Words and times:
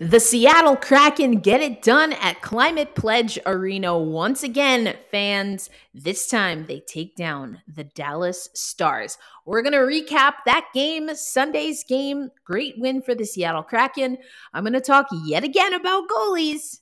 The 0.00 0.20
Seattle 0.20 0.76
Kraken 0.76 1.40
get 1.40 1.60
it 1.60 1.82
done 1.82 2.12
at 2.12 2.40
Climate 2.40 2.94
Pledge 2.94 3.36
Arena 3.44 3.98
once 3.98 4.44
again, 4.44 4.96
fans. 5.10 5.70
This 5.92 6.28
time 6.28 6.66
they 6.66 6.78
take 6.78 7.16
down 7.16 7.62
the 7.66 7.82
Dallas 7.82 8.48
Stars. 8.54 9.18
We're 9.44 9.62
going 9.62 9.72
to 9.72 9.78
recap 9.78 10.34
that 10.46 10.68
game, 10.72 11.12
Sunday's 11.16 11.82
game. 11.82 12.30
Great 12.44 12.78
win 12.78 13.02
for 13.02 13.16
the 13.16 13.24
Seattle 13.24 13.64
Kraken. 13.64 14.18
I'm 14.54 14.62
going 14.62 14.72
to 14.74 14.80
talk 14.80 15.08
yet 15.26 15.42
again 15.42 15.74
about 15.74 16.08
goalies. 16.08 16.78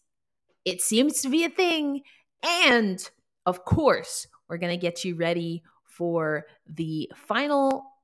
It 0.67 0.83
seems 0.83 1.23
to 1.23 1.31
be 1.31 1.43
a 1.45 1.49
thing. 1.49 2.03
And 2.45 2.99
of 3.47 3.65
course, 3.65 4.27
we're 4.47 4.59
going 4.59 4.79
to 4.79 4.83
get 4.83 5.07
you 5.07 5.15
ready 5.15 5.63
for 5.87 6.45
the 6.67 7.11
final 7.17 7.96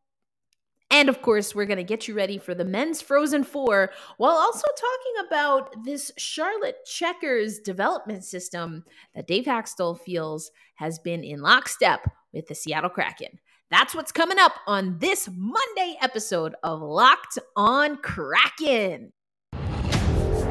and 0.93 1.09
of 1.09 1.22
course, 1.22 1.54
we're 1.54 1.64
going 1.64 1.79
to 1.79 1.82
get 1.82 2.06
you 2.06 2.14
ready 2.14 2.36
for 2.36 2.54
the 2.54 2.66
men's 2.66 3.00
Frozen 3.00 3.45
Four 3.45 3.90
while 4.18 4.36
also 4.36 4.66
talking 4.77 5.26
about 5.26 5.84
this 5.84 6.12
Charlotte 6.18 6.76
Checkers 6.85 7.58
development 7.61 8.25
system 8.25 8.85
that 9.14 9.26
Dave 9.26 9.46
Hakstol 9.46 9.99
feels 9.99 10.50
has 10.75 10.99
been 10.99 11.25
in 11.25 11.40
lockstep 11.40 12.07
with 12.35 12.46
the 12.46 12.54
Seattle 12.54 12.90
Kraken. 12.90 13.40
That's 13.71 13.94
what's 13.94 14.13
coming 14.13 14.39
up 14.39 14.52
on 14.66 14.99
this 14.99 15.30
Monday 15.35 15.96
episode 16.02 16.54
of 16.63 16.82
Locked 16.82 17.38
on 17.57 17.96
Kraken. 17.96 19.14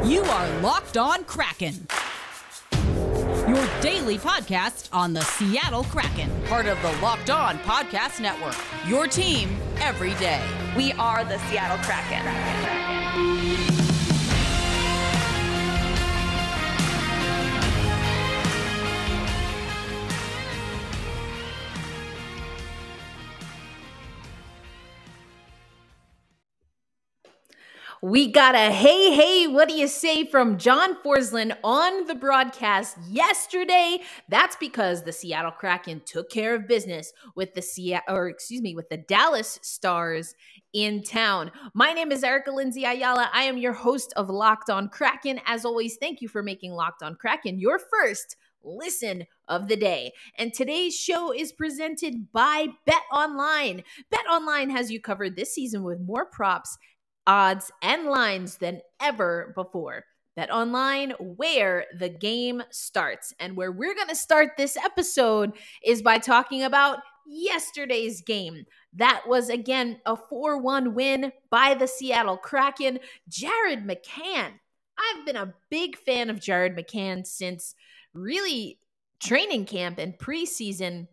You 0.03 0.23
are 0.23 0.61
Locked 0.61 0.97
on 0.97 1.23
Kraken 1.25 1.87
your 3.61 3.81
daily 3.81 4.17
podcast 4.17 4.89
on 4.91 5.13
the 5.13 5.21
Seattle 5.21 5.83
Kraken, 5.83 6.31
part 6.45 6.65
of 6.65 6.81
the 6.81 6.91
Locked 6.99 7.29
On 7.29 7.59
Podcast 7.59 8.19
Network. 8.19 8.55
Your 8.87 9.05
team 9.05 9.55
every 9.77 10.15
day. 10.15 10.41
We 10.75 10.93
are 10.93 11.23
the 11.23 11.37
Seattle 11.49 11.77
Kraken. 11.83 12.23
Kraken. 12.23 13.80
We 28.03 28.31
got 28.31 28.55
a 28.55 28.71
hey, 28.71 29.13
hey, 29.13 29.45
what 29.45 29.69
do 29.69 29.75
you 29.75 29.87
say 29.87 30.25
from 30.25 30.57
John 30.57 30.99
Forslund 31.03 31.55
on 31.63 32.07
the 32.07 32.15
broadcast 32.15 32.97
yesterday. 33.07 33.99
That's 34.27 34.55
because 34.55 35.03
the 35.03 35.11
Seattle 35.11 35.51
Kraken 35.51 36.01
took 36.03 36.31
care 36.31 36.55
of 36.55 36.67
business 36.67 37.13
with 37.35 37.53
the 37.53 37.61
Seattle, 37.61 38.15
or 38.15 38.27
excuse 38.27 38.63
me, 38.63 38.73
with 38.73 38.89
the 38.89 38.97
Dallas 38.97 39.59
Stars 39.61 40.33
in 40.73 41.03
town. 41.03 41.51
My 41.75 41.93
name 41.93 42.11
is 42.11 42.23
Erica 42.23 42.49
Lindsay 42.49 42.85
Ayala. 42.85 43.29
I 43.33 43.43
am 43.43 43.59
your 43.59 43.73
host 43.73 44.13
of 44.15 44.31
Locked 44.31 44.71
On 44.71 44.89
Kraken. 44.89 45.39
As 45.45 45.63
always, 45.63 45.97
thank 45.97 46.23
you 46.23 46.27
for 46.27 46.41
making 46.41 46.71
Locked 46.71 47.03
On 47.03 47.13
Kraken 47.13 47.59
your 47.59 47.77
first 47.77 48.35
listen 48.63 49.25
of 49.47 49.67
the 49.67 49.75
day. 49.75 50.13
And 50.37 50.53
today's 50.53 50.95
show 50.95 51.33
is 51.33 51.51
presented 51.51 52.31
by 52.31 52.67
Bet 52.85 53.03
Online. 53.11 53.83
Bet 54.09 54.25
Online 54.29 54.69
has 54.69 54.91
you 54.91 54.99
covered 54.99 55.35
this 55.35 55.53
season 55.53 55.83
with 55.83 55.99
more 55.99 56.25
props 56.25 56.77
odds, 57.31 57.71
and 57.81 58.07
lines 58.07 58.57
than 58.57 58.81
ever 59.01 59.53
before. 59.55 60.03
Bet 60.35 60.51
online 60.51 61.11
where 61.11 61.85
the 61.97 62.09
game 62.09 62.61
starts. 62.71 63.33
And 63.39 63.55
where 63.55 63.71
we're 63.71 63.95
going 63.95 64.09
to 64.09 64.15
start 64.15 64.57
this 64.57 64.75
episode 64.75 65.53
is 65.85 66.01
by 66.01 66.17
talking 66.17 66.63
about 66.63 66.99
yesterday's 67.25 68.21
game. 68.21 68.65
That 68.93 69.23
was 69.27 69.47
again 69.47 70.01
a 70.05 70.17
4 70.17 70.57
1 70.57 70.93
win 70.93 71.31
by 71.49 71.73
the 71.73 71.87
Seattle 71.87 72.35
Kraken. 72.35 72.99
Jared 73.29 73.87
McCann. 73.87 74.51
I've 74.97 75.25
been 75.25 75.37
a 75.37 75.53
big 75.69 75.97
fan 75.97 76.29
of 76.29 76.41
Jared 76.41 76.75
McCann 76.75 77.25
since 77.25 77.75
really 78.13 78.77
training 79.21 79.65
camp 79.65 79.99
and 79.99 80.17
preseason. 80.17 81.07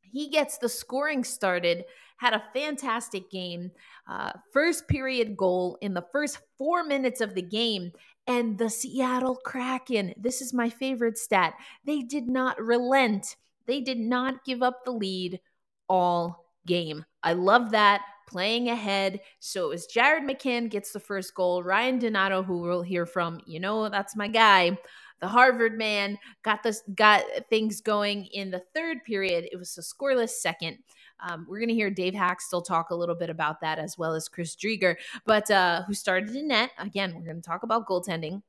He 0.00 0.30
gets 0.30 0.56
the 0.56 0.70
scoring 0.70 1.22
started 1.22 1.84
had 2.16 2.34
a 2.34 2.44
fantastic 2.54 3.30
game. 3.30 3.70
Uh, 4.08 4.32
first 4.52 4.88
period 4.88 5.36
goal 5.36 5.78
in 5.80 5.94
the 5.94 6.06
first 6.12 6.38
four 6.58 6.84
minutes 6.84 7.20
of 7.20 7.34
the 7.34 7.42
game. 7.42 7.92
And 8.26 8.56
the 8.56 8.70
Seattle 8.70 9.36
Kraken, 9.36 10.14
this 10.16 10.40
is 10.40 10.54
my 10.54 10.70
favorite 10.70 11.18
stat, 11.18 11.54
they 11.84 12.00
did 12.00 12.26
not 12.26 12.60
relent. 12.60 13.36
They 13.66 13.80
did 13.80 13.98
not 13.98 14.44
give 14.44 14.62
up 14.62 14.84
the 14.84 14.92
lead 14.92 15.40
all 15.88 16.50
game. 16.66 17.04
I 17.22 17.34
love 17.34 17.70
that 17.72 18.02
playing 18.26 18.68
ahead. 18.68 19.20
So 19.40 19.66
it 19.66 19.68
was 19.68 19.86
Jared 19.86 20.24
McCann 20.24 20.70
gets 20.70 20.92
the 20.92 21.00
first 21.00 21.34
goal. 21.34 21.62
Ryan 21.62 21.98
Donato, 21.98 22.42
who 22.42 22.60
we'll 22.60 22.82
hear 22.82 23.06
from, 23.06 23.40
you 23.46 23.60
know, 23.60 23.88
that's 23.88 24.16
my 24.16 24.28
guy. 24.28 24.78
The 25.20 25.28
Harvard 25.28 25.78
man 25.78 26.18
got 26.42 26.62
this 26.62 26.82
got 26.94 27.24
things 27.48 27.80
going 27.80 28.26
in 28.26 28.50
the 28.50 28.62
third 28.74 29.04
period. 29.04 29.48
It 29.50 29.56
was 29.56 29.78
a 29.78 29.80
scoreless 29.80 30.30
second. 30.30 30.78
Um, 31.20 31.46
we're 31.48 31.58
going 31.58 31.68
to 31.68 31.74
hear 31.74 31.90
Dave 31.90 32.14
Hakstol 32.14 32.64
talk 32.64 32.90
a 32.90 32.94
little 32.94 33.14
bit 33.14 33.30
about 33.30 33.60
that 33.60 33.78
as 33.78 33.96
well 33.96 34.14
as 34.14 34.28
Chris 34.28 34.54
Driedger, 34.56 34.96
but 35.24 35.50
uh, 35.50 35.82
who 35.86 35.94
started 35.94 36.34
in 36.34 36.48
net. 36.48 36.70
Again, 36.78 37.14
we're 37.14 37.24
going 37.24 37.40
to 37.40 37.48
talk 37.48 37.62
about 37.62 37.86
goaltending. 37.86 38.42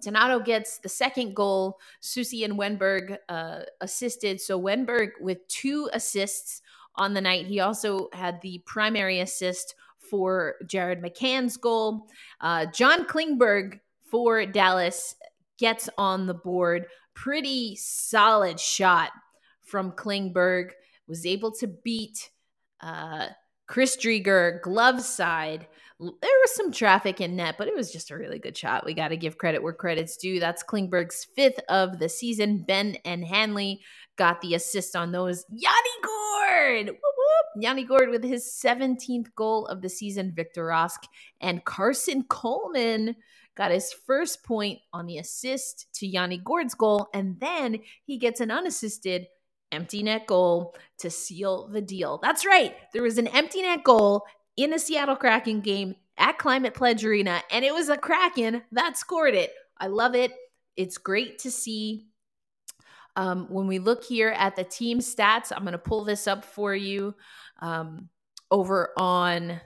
Donato 0.00 0.40
gets 0.40 0.78
the 0.78 0.88
second 0.88 1.34
goal. 1.34 1.78
Soucy 2.02 2.44
and 2.44 2.58
Wennberg 2.58 3.16
uh, 3.28 3.60
assisted. 3.80 4.40
So 4.40 4.60
Wennberg 4.60 5.10
with 5.20 5.46
two 5.48 5.88
assists 5.92 6.62
on 6.96 7.14
the 7.14 7.20
night. 7.20 7.46
He 7.46 7.60
also 7.60 8.08
had 8.12 8.40
the 8.42 8.62
primary 8.66 9.20
assist 9.20 9.74
for 9.98 10.56
Jared 10.66 11.02
McCann's 11.02 11.56
goal. 11.56 12.08
Uh, 12.40 12.66
John 12.66 13.06
Klingberg 13.06 13.80
for 14.10 14.44
Dallas 14.46 15.16
gets 15.58 15.88
on 15.98 16.26
the 16.26 16.34
board. 16.34 16.86
Pretty 17.14 17.76
solid 17.76 18.58
shot 18.58 19.10
from 19.64 19.92
Klingberg 19.92 20.70
was 21.06 21.26
able 21.26 21.52
to 21.52 21.66
beat 21.66 22.30
uh, 22.80 23.28
Chris 23.66 23.96
Driedger 23.96 24.60
glove 24.62 25.00
side. 25.00 25.66
There 26.00 26.10
was 26.20 26.54
some 26.54 26.72
traffic 26.72 27.20
in 27.20 27.36
net, 27.36 27.54
but 27.56 27.68
it 27.68 27.74
was 27.74 27.92
just 27.92 28.10
a 28.10 28.16
really 28.16 28.38
good 28.38 28.56
shot. 28.56 28.84
We 28.84 28.94
got 28.94 29.08
to 29.08 29.16
give 29.16 29.38
credit 29.38 29.62
where 29.62 29.72
credit's 29.72 30.16
due. 30.16 30.40
That's 30.40 30.64
Klingberg's 30.64 31.26
fifth 31.36 31.60
of 31.68 31.98
the 31.98 32.08
season. 32.08 32.64
Benn 32.64 32.96
and 33.04 33.24
Hanley 33.24 33.80
got 34.16 34.40
the 34.40 34.54
assist 34.54 34.96
on 34.96 35.12
those. 35.12 35.44
Yanni 35.50 35.76
Gourde! 36.02 36.88
Whoop, 36.88 36.98
whoop. 36.98 37.62
Yanni 37.62 37.84
Gourde 37.84 38.10
with 38.10 38.24
his 38.24 38.44
17th 38.44 39.34
goal 39.36 39.66
of 39.66 39.82
the 39.82 39.88
season. 39.88 40.32
Victor 40.34 40.66
Rask 40.66 41.04
and 41.40 41.64
Karson 41.64 42.26
Kuhlman 42.26 43.14
got 43.56 43.70
his 43.70 43.92
first 43.92 44.44
point 44.44 44.80
on 44.92 45.06
the 45.06 45.18
assist 45.18 45.86
to 45.94 46.06
Yanni 46.06 46.38
Gourde's 46.38 46.74
goal, 46.74 47.08
and 47.14 47.38
then 47.40 47.80
he 48.04 48.18
gets 48.18 48.40
an 48.40 48.50
unassisted 48.50 49.26
empty 49.72 50.02
net 50.02 50.26
goal 50.26 50.74
to 50.98 51.10
seal 51.10 51.68
the 51.68 51.80
deal. 51.80 52.18
That's 52.22 52.46
right. 52.46 52.74
There 52.92 53.02
was 53.02 53.18
an 53.18 53.28
empty 53.28 53.62
net 53.62 53.84
goal 53.84 54.24
in 54.56 54.72
a 54.72 54.78
Seattle 54.78 55.16
Kraken 55.16 55.60
game 55.60 55.96
at 56.16 56.38
Climate 56.38 56.74
Pledge 56.74 57.04
Arena, 57.04 57.42
and 57.50 57.64
it 57.64 57.74
was 57.74 57.88
a 57.88 57.96
Kraken 57.96 58.62
that 58.72 58.96
scored 58.96 59.34
it. 59.34 59.52
I 59.78 59.88
love 59.88 60.14
it. 60.14 60.32
It's 60.76 60.98
great 60.98 61.40
to 61.40 61.50
see. 61.50 62.06
Um, 63.16 63.46
when 63.48 63.68
we 63.68 63.78
look 63.78 64.04
here 64.04 64.30
at 64.30 64.56
the 64.56 64.64
team 64.64 64.98
stats, 64.98 65.52
I'm 65.54 65.62
going 65.62 65.72
to 65.72 65.78
pull 65.78 66.04
this 66.04 66.26
up 66.26 66.44
for 66.44 66.74
you 66.74 67.14
um, 67.60 68.08
over 68.50 68.90
on 68.96 69.60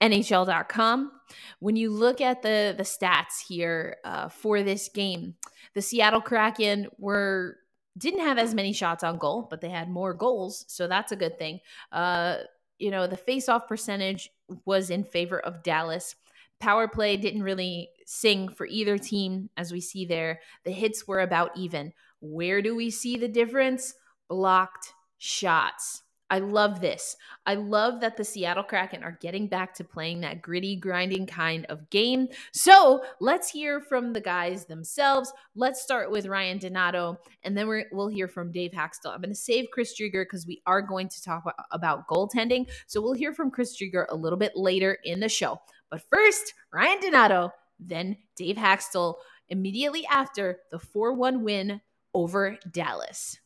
NHL.com. 0.00 1.12
When 1.58 1.76
you 1.76 1.90
look 1.90 2.20
at 2.20 2.42
the 2.42 2.74
the 2.76 2.84
stats 2.84 3.46
here 3.46 3.98
uh, 4.04 4.28
for 4.28 4.62
this 4.62 4.88
game, 4.88 5.34
the 5.74 5.82
Seattle 5.82 6.20
Kraken 6.20 6.88
were 6.98 7.56
didn't 7.98 8.20
have 8.20 8.38
as 8.38 8.54
many 8.54 8.72
shots 8.72 9.04
on 9.04 9.18
goal, 9.18 9.46
but 9.50 9.60
they 9.60 9.68
had 9.68 9.90
more 9.90 10.14
goals, 10.14 10.64
so 10.68 10.86
that's 10.86 11.12
a 11.12 11.16
good 11.16 11.38
thing. 11.38 11.60
Uh, 11.92 12.38
you 12.78 12.90
know, 12.90 13.06
the 13.06 13.16
face-off 13.16 13.68
percentage 13.68 14.30
was 14.64 14.90
in 14.90 15.04
favor 15.04 15.38
of 15.38 15.62
Dallas. 15.62 16.14
Power 16.60 16.88
play 16.88 17.16
didn't 17.16 17.42
really 17.42 17.90
sing 18.06 18.48
for 18.48 18.66
either 18.66 18.96
team, 18.96 19.50
as 19.56 19.72
we 19.72 19.80
see 19.80 20.04
there. 20.04 20.40
The 20.64 20.70
hits 20.70 21.06
were 21.06 21.20
about 21.20 21.56
even. 21.56 21.92
Where 22.20 22.62
do 22.62 22.74
we 22.76 22.90
see 22.90 23.16
the 23.16 23.28
difference? 23.28 23.94
Blocked 24.28 24.94
shots. 25.18 26.02
I 26.30 26.38
love 26.38 26.80
this. 26.80 27.16
I 27.44 27.56
love 27.56 28.00
that 28.00 28.16
the 28.16 28.24
Seattle 28.24 28.62
Kraken 28.62 29.02
are 29.02 29.18
getting 29.20 29.48
back 29.48 29.74
to 29.74 29.84
playing 29.84 30.20
that 30.20 30.42
gritty, 30.42 30.76
grinding 30.76 31.26
kind 31.26 31.66
of 31.66 31.90
game. 31.90 32.28
So 32.52 33.02
let's 33.20 33.50
hear 33.50 33.80
from 33.80 34.12
the 34.12 34.20
guys 34.20 34.64
themselves. 34.64 35.32
Let's 35.56 35.82
start 35.82 36.10
with 36.10 36.26
Ryan 36.26 36.58
Donato, 36.58 37.18
and 37.42 37.56
then 37.56 37.68
we 37.68 37.84
will 37.90 38.08
hear 38.08 38.28
from 38.28 38.52
Dave 38.52 38.70
Hakstol. 38.70 39.12
I'm 39.12 39.20
going 39.20 39.30
to 39.30 39.34
save 39.34 39.66
Chris 39.72 40.00
Driedger 40.00 40.22
because 40.22 40.46
we 40.46 40.62
are 40.66 40.80
going 40.80 41.08
to 41.08 41.22
talk 41.22 41.42
about 41.72 42.06
goaltending. 42.06 42.70
So 42.86 43.00
we'll 43.00 43.14
hear 43.14 43.32
from 43.32 43.50
Chris 43.50 43.76
Driedger 43.76 44.06
a 44.08 44.16
little 44.16 44.38
bit 44.38 44.52
later 44.54 44.98
in 45.04 45.18
the 45.18 45.28
show. 45.28 45.60
But 45.90 46.02
first, 46.08 46.54
Ryan 46.72 47.00
Donato, 47.00 47.52
then 47.80 48.16
Dave 48.36 48.56
Hakstol 48.56 49.16
immediately 49.48 50.06
after 50.06 50.60
the 50.70 50.78
4 50.78 51.12
1 51.14 51.42
win 51.42 51.80
over 52.14 52.56
Dallas. 52.70 53.40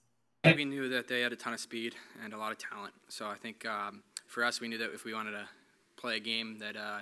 We 0.45 0.67
knew 0.67 0.91
that 0.91 1.09
they 1.09 1.23
had 1.23 1.33
a 1.33 1.37
ton 1.37 1.55
of 1.55 1.61
speed 1.61 1.95
and 2.23 2.35
a 2.35 2.37
lot 2.37 2.53
of 2.53 2.59
talent. 2.59 2.93
So 3.09 3.27
I 3.27 3.37
think 3.37 3.65
um, 3.65 4.03
for 4.27 4.45
us, 4.45 4.61
we 4.61 4.69
knew 4.69 4.77
that 4.77 4.93
if 4.93 5.05
we 5.05 5.15
wanted 5.15 5.31
to 5.31 5.49
play 5.97 6.17
a 6.17 6.21
game 6.21 6.59
that 6.59 6.77
uh, 6.77 6.99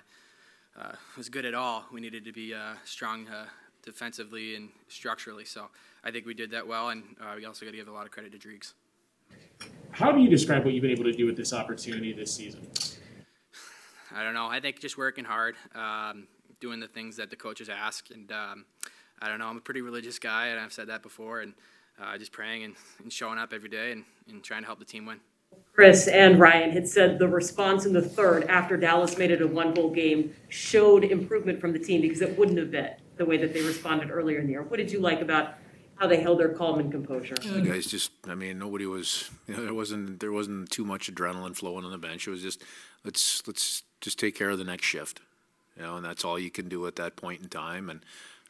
uh, 0.80 0.92
was 1.16 1.28
good 1.28 1.44
at 1.44 1.54
all. 1.54 1.84
We 1.92 2.00
needed 2.00 2.24
to 2.24 2.32
be 2.32 2.54
uh, 2.54 2.74
strong 2.84 3.26
uh, 3.26 3.46
defensively 3.82 4.54
and 4.54 4.68
structurally. 4.86 5.44
So 5.44 5.66
I 6.04 6.12
think 6.12 6.24
we 6.24 6.34
did 6.34 6.52
that 6.52 6.66
well, 6.66 6.90
and 6.90 7.02
uh, 7.20 7.34
we 7.36 7.44
also 7.44 7.64
got 7.64 7.72
to 7.72 7.76
give 7.76 7.88
a 7.88 7.92
lot 7.92 8.06
of 8.06 8.12
credit 8.12 8.30
to 8.32 8.38
Dreeks. 8.38 8.74
How 9.90 10.12
do 10.12 10.20
you 10.20 10.30
describe 10.30 10.64
what 10.64 10.72
you've 10.72 10.82
been 10.82 10.92
able 10.92 11.04
to 11.04 11.12
do 11.12 11.26
with 11.26 11.36
this 11.36 11.52
opportunity 11.52 12.12
this 12.12 12.32
season? 12.32 12.66
I 14.14 14.22
don't 14.22 14.34
know. 14.34 14.46
I 14.46 14.60
think 14.60 14.80
just 14.80 14.96
working 14.96 15.24
hard, 15.24 15.56
um, 15.74 16.28
doing 16.60 16.78
the 16.78 16.88
things 16.88 17.16
that 17.16 17.30
the 17.30 17.36
coaches 17.36 17.68
ask, 17.68 18.10
and 18.10 18.30
um, 18.30 18.66
I 19.20 19.28
don't 19.28 19.40
know. 19.40 19.46
I'm 19.46 19.56
a 19.56 19.60
pretty 19.60 19.82
religious 19.82 20.18
guy, 20.20 20.46
and 20.46 20.60
I've 20.60 20.72
said 20.72 20.86
that 20.86 21.02
before, 21.02 21.40
and 21.40 21.54
uh, 22.00 22.18
just 22.18 22.32
praying 22.32 22.64
and, 22.64 22.74
and, 23.02 23.12
showing 23.12 23.38
up 23.38 23.52
every 23.52 23.68
day 23.68 23.92
and, 23.92 24.04
and 24.28 24.42
trying 24.42 24.62
to 24.62 24.66
help 24.66 24.78
the 24.78 24.84
team 24.84 25.06
win. 25.06 25.20
Chris 25.72 26.08
and 26.08 26.38
Ryan 26.38 26.70
had 26.70 26.88
said 26.88 27.18
the 27.18 27.28
response 27.28 27.86
in 27.86 27.92
the 27.92 28.02
third 28.02 28.44
after 28.44 28.76
Dallas 28.76 29.18
made 29.18 29.30
it 29.30 29.40
a 29.40 29.46
one 29.46 29.74
goal 29.74 29.90
game 29.90 30.34
showed 30.48 31.04
improvement 31.04 31.60
from 31.60 31.72
the 31.72 31.78
team 31.78 32.00
because 32.00 32.20
it 32.20 32.38
wouldn't 32.38 32.58
have 32.58 32.70
been 32.70 32.90
the 33.16 33.24
way 33.24 33.36
that 33.36 33.52
they 33.52 33.62
responded 33.62 34.10
earlier 34.10 34.38
in 34.38 34.46
the 34.46 34.52
year. 34.52 34.62
What 34.62 34.78
did 34.78 34.90
you 34.90 35.00
like 35.00 35.20
about 35.20 35.54
how 35.96 36.06
they 36.06 36.20
held 36.20 36.40
their 36.40 36.50
calm 36.50 36.78
and 36.78 36.90
composure? 36.90 37.36
Yeah, 37.42 37.52
the 37.52 37.60
guys 37.62 37.86
just, 37.86 38.12
I 38.26 38.34
mean, 38.34 38.58
nobody 38.58 38.86
was, 38.86 39.30
you 39.46 39.56
know, 39.56 39.64
there 39.64 39.74
wasn't, 39.74 40.20
there 40.20 40.32
wasn't 40.32 40.70
too 40.70 40.84
much 40.84 41.12
adrenaline 41.12 41.56
flowing 41.56 41.84
on 41.84 41.90
the 41.90 41.98
bench. 41.98 42.26
It 42.26 42.30
was 42.30 42.42
just, 42.42 42.62
let's, 43.04 43.46
let's 43.46 43.82
just 44.00 44.18
take 44.18 44.34
care 44.34 44.50
of 44.50 44.58
the 44.58 44.64
next 44.64 44.86
shift, 44.86 45.20
you 45.76 45.82
know, 45.82 45.96
and 45.96 46.04
that's 46.04 46.24
all 46.24 46.38
you 46.38 46.50
can 46.50 46.68
do 46.68 46.86
at 46.86 46.96
that 46.96 47.16
point 47.16 47.42
in 47.42 47.48
time. 47.48 47.88
And, 47.88 48.00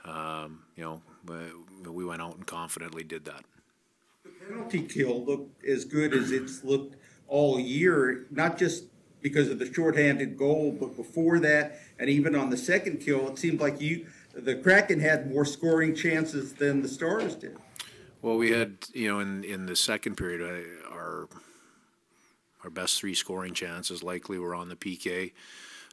um, 0.04 0.62
you 0.76 0.82
know, 0.82 1.02
we 1.86 2.04
went 2.04 2.22
out 2.22 2.36
and 2.36 2.46
confidently 2.46 3.04
did 3.04 3.24
that. 3.24 3.44
The 4.24 4.30
penalty 4.30 4.82
kill 4.82 5.24
looked 5.24 5.64
as 5.64 5.84
good 5.84 6.14
as 6.14 6.30
it's 6.30 6.64
looked 6.64 6.96
all 7.28 7.58
year, 7.58 8.26
not 8.30 8.58
just 8.58 8.84
because 9.20 9.48
of 9.48 9.58
the 9.58 9.72
shorthanded 9.72 10.36
goal, 10.36 10.76
but 10.78 10.96
before 10.96 11.38
that, 11.40 11.78
and 11.98 12.10
even 12.10 12.34
on 12.34 12.50
the 12.50 12.56
second 12.56 12.98
kill, 12.98 13.28
it 13.28 13.38
seemed 13.38 13.60
like 13.60 13.80
you, 13.80 14.06
the 14.34 14.56
Kraken 14.56 15.00
had 15.00 15.30
more 15.30 15.44
scoring 15.44 15.94
chances 15.94 16.54
than 16.54 16.82
the 16.82 16.88
Stars 16.88 17.36
did. 17.36 17.56
Well, 18.20 18.36
we 18.36 18.50
had, 18.50 18.78
you 18.92 19.08
know, 19.08 19.20
in 19.20 19.44
in 19.44 19.66
the 19.66 19.76
second 19.76 20.16
period, 20.16 20.64
our 20.90 21.28
our 22.62 22.70
best 22.70 22.98
three 22.98 23.14
scoring 23.14 23.54
chances 23.54 24.02
likely 24.02 24.38
were 24.38 24.54
on 24.54 24.68
the 24.68 24.76
PK. 24.76 25.32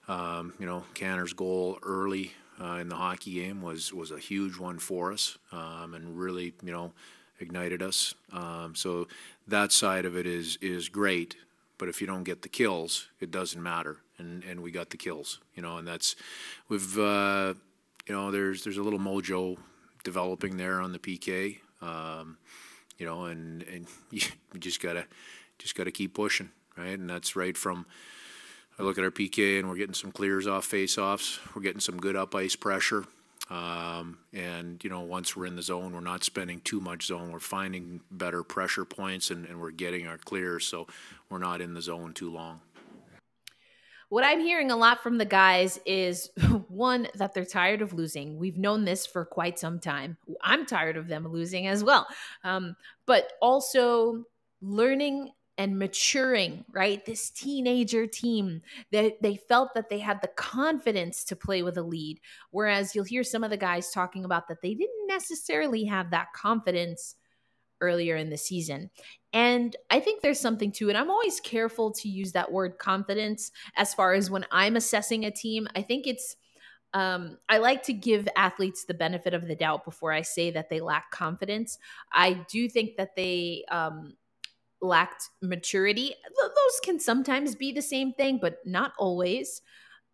Um, 0.08 0.54
you 0.60 0.66
know, 0.66 0.84
Canner's 0.94 1.34
goal 1.34 1.80
early 1.84 2.34
in 2.59 2.89
the 2.89 2.95
hockey 2.95 3.33
game 3.33 3.61
was 3.61 3.94
was 3.94 4.11
a 4.11 4.19
huge 4.19 4.57
one 4.57 4.79
for 4.79 5.11
us, 5.11 5.38
um, 5.51 5.94
and 5.94 6.17
really, 6.17 6.53
you 6.63 6.71
know, 6.71 6.94
ignited 7.39 7.81
us. 7.81 8.13
Um, 8.31 8.75
so 8.75 9.07
that 9.47 9.71
side 9.71 10.06
of 10.06 10.17
it 10.17 10.25
is 10.25 10.57
is 10.61 10.89
great. 10.89 11.35
But 11.77 11.88
if 11.88 12.01
you 12.01 12.07
don't 12.07 12.23
get 12.23 12.41
the 12.41 12.50
kills, 12.50 13.07
it 13.21 13.31
doesn't 13.31 13.61
matter. 13.63 13.97
And 14.17 14.44
and 14.44 14.61
we 14.61 14.71
got 14.71 14.89
the 14.89 14.97
kills, 14.97 15.39
you 15.56 15.61
know, 15.61 15.77
and 15.77 15.88
that's 15.88 16.15
we've 16.67 17.00
uh, 17.00 17.53
you 18.07 18.13
know 18.13 18.31
there's 18.31 18.63
there's 18.63 18.77
a 18.77 18.83
little 18.83 19.00
mojo 19.00 19.57
developing 20.03 20.57
there 20.57 20.81
on 20.81 20.91
the 20.91 21.00
PK, 21.00 21.59
um, 21.81 22.38
you 22.97 23.06
know, 23.06 23.25
and 23.25 23.63
and 23.63 23.88
you 24.11 24.21
just 24.59 24.81
gotta 24.81 25.06
just 25.57 25.75
gotta 25.75 25.91
keep 25.91 26.13
pushing, 26.13 26.50
right? 26.77 27.00
And 27.00 27.09
that's 27.09 27.35
right 27.35 27.56
from 27.56 27.85
I 28.80 28.84
look 28.84 28.98
at 28.98 29.04
our 29.04 29.12
PK 29.12 29.60
and 29.60 29.68
we're 29.68 29.76
getting 29.76 29.94
some 29.94 30.12
clears 30.12 30.48
off 30.48 30.66
face-offs. 30.66 31.40
We're 31.54 31.62
getting 31.62 31.81
some 31.81 31.98
good 31.98 32.16
up 32.16 32.34
ice 32.34 32.56
pressure. 32.56 33.04
Um, 33.50 34.20
and 34.31 34.81
you 34.84 34.90
know, 34.90 35.02
once 35.02 35.36
we're 35.36 35.48
in 35.48 35.58
the 35.58 35.62
zone, 35.62 35.92
we're 35.92 36.00
not 36.00 36.24
spending 36.24 36.62
too 36.62 36.80
much 36.80 37.08
zone. 37.08 37.31
We're 37.31 37.40
finding 37.40 38.00
better 38.10 38.44
pressure 38.44 38.86
points, 38.86 39.31
and, 39.31 39.46
and 39.48 39.60
we're 39.60 39.72
getting 39.72 40.08
our 40.08 40.18
clears, 40.20 40.66
so 40.66 40.88
we're 41.30 41.40
not 41.40 41.60
in 41.60 41.74
the 41.74 41.81
zone 41.81 42.14
too 42.14 42.31
long. 42.31 42.62
What 44.10 44.24
I'm 44.24 44.40
hearing 44.40 44.72
a 44.72 44.78
lot 44.78 45.04
from 45.04 45.18
the 45.18 45.26
guys 45.26 45.80
is 45.86 46.30
one 46.68 47.08
that 47.16 47.34
they're 47.34 47.44
tired 47.44 47.81
of 47.81 47.94
losing. 47.94 48.38
We've 48.38 48.58
known 48.58 48.86
this 48.86 49.06
for 49.06 49.26
quite 49.26 49.60
some 49.60 49.80
time. 49.80 50.18
I'm 50.42 50.66
tired 50.66 50.96
of 50.96 51.08
them 51.08 51.28
losing 51.28 51.68
as 51.68 51.84
well, 51.84 52.08
um, 52.44 52.76
but 53.08 53.34
also 53.42 54.26
learning 54.62 55.31
and 55.59 55.77
maturing, 55.77 56.63
right? 56.71 57.06
This 57.06 57.29
teenager 57.29 58.07
team 58.07 58.61
that 58.94 59.21
they, 59.21 59.33
they 59.33 59.35
felt 59.35 59.73
that 59.75 59.89
they 59.89 60.00
had 60.00 60.21
the 60.21 60.29
confidence 60.29 61.25
to 61.25 61.35
play 61.35 61.63
with 61.63 61.77
a 61.77 61.83
lead. 61.83 62.21
Whereas 62.51 62.95
you'll 62.95 63.03
hear 63.03 63.25
some 63.25 63.44
of 63.44 63.50
the 63.50 63.57
guys 63.57 63.91
talking 63.91 64.23
about 64.23 64.47
that 64.47 64.61
they 64.61 64.73
didn't 64.73 65.07
necessarily 65.07 65.83
have 65.83 66.11
that 66.11 66.31
confidence 66.33 67.15
earlier 67.81 68.15
in 68.15 68.29
the 68.29 68.38
season. 68.38 68.89
And 69.33 69.75
I 69.89 70.00
think 70.00 70.21
there's 70.21 70.39
something 70.39 70.71
to 70.73 70.89
it. 70.89 70.95
I'm 70.95 71.11
always 71.11 71.41
careful 71.41 71.91
to 71.91 72.07
use 72.07 72.31
that 72.31 72.51
word 72.51 72.77
confidence 72.77 73.51
as 73.75 73.94
far 73.94 74.13
as 74.13 74.31
when 74.31 74.45
I'm 74.51 74.77
assessing 74.77 75.25
a 75.25 75.31
team. 75.31 75.67
I 75.75 75.81
think 75.81 76.07
it's 76.07 76.38
um, 76.94 77.38
I 77.50 77.59
like 77.59 77.83
to 77.83 77.94
give 77.94 78.27
athletes 78.35 78.85
the 78.85 78.95
benefit 78.95 79.33
of 79.35 79.47
the 79.47 79.56
doubt 79.56 79.85
before 79.85 80.11
I 80.11 80.21
say 80.23 80.50
that 80.51 80.69
they 80.69 80.79
lack 80.79 81.11
confidence. 81.11 81.77
I 82.11 82.45
do 82.50 82.67
think 82.67 82.95
that 82.97 83.15
they 83.15 83.63
um, 83.69 84.13
lacked 84.81 85.30
maturity. 85.42 86.14
Those 86.40 86.80
can 86.84 87.00
sometimes 87.00 87.56
be 87.56 87.72
the 87.72 87.81
same 87.81 88.14
thing, 88.14 88.40
but 88.42 88.58
not 88.66 88.94
always. 88.98 89.62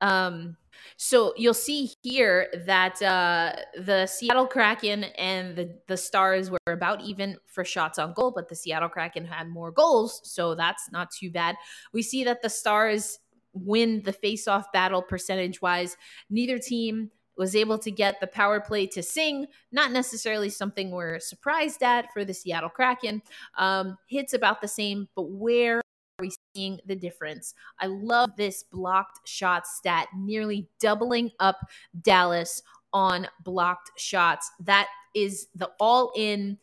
Um, 0.01 0.57
so 0.97 1.33
you'll 1.37 1.53
see 1.53 1.91
here 2.01 2.47
that 2.65 3.01
uh, 3.01 3.53
the 3.77 4.07
Seattle 4.07 4.47
Kraken 4.47 5.05
and 5.05 5.55
the 5.55 5.79
the 5.87 5.97
Stars 5.97 6.51
were 6.51 6.59
about 6.67 7.01
even 7.01 7.37
for 7.47 7.63
shots 7.63 7.97
on 7.97 8.13
goal, 8.13 8.33
but 8.35 8.49
the 8.49 8.55
Seattle 8.55 8.89
Kraken 8.89 9.25
had 9.25 9.47
more 9.47 9.71
goals, 9.71 10.19
so 10.23 10.53
that's 10.53 10.91
not 10.91 11.11
too 11.11 11.31
bad. 11.31 11.55
We 11.93 12.01
see 12.01 12.25
that 12.25 12.41
the 12.41 12.49
Stars 12.49 13.19
win 13.53 14.01
the 14.03 14.11
face-off 14.11 14.69
battle 14.73 15.01
percentage 15.01 15.61
wise. 15.61 15.95
Neither 16.29 16.59
team 16.59 17.09
was 17.37 17.55
able 17.55 17.77
to 17.79 17.91
get 17.91 18.19
the 18.19 18.27
power 18.27 18.59
play 18.59 18.87
to 18.87 19.03
sing. 19.03 19.47
Not 19.71 19.91
necessarily 19.91 20.49
something 20.49 20.91
we're 20.91 21.19
surprised 21.19 21.83
at 21.83 22.11
for 22.13 22.25
the 22.25 22.33
Seattle 22.33 22.69
Kraken. 22.69 23.21
Um, 23.57 23.97
hits 24.07 24.33
about 24.33 24.61
the 24.61 24.67
same, 24.67 25.07
but 25.15 25.29
where 25.29 25.77
are 25.77 25.83
we 26.21 26.31
seeing 26.55 26.79
the 26.85 26.95
difference? 26.95 27.53
I 27.79 27.87
love 27.87 28.31
this 28.37 28.63
blocked 28.63 29.27
shot 29.27 29.67
stat, 29.67 30.07
nearly 30.15 30.67
doubling 30.79 31.31
up 31.39 31.57
Dallas 32.01 32.61
on 32.93 33.27
blocked 33.43 33.91
shots. 33.97 34.51
That 34.59 34.87
is 35.13 35.47
the 35.55 35.69
all 35.79 36.11
in 36.15 36.57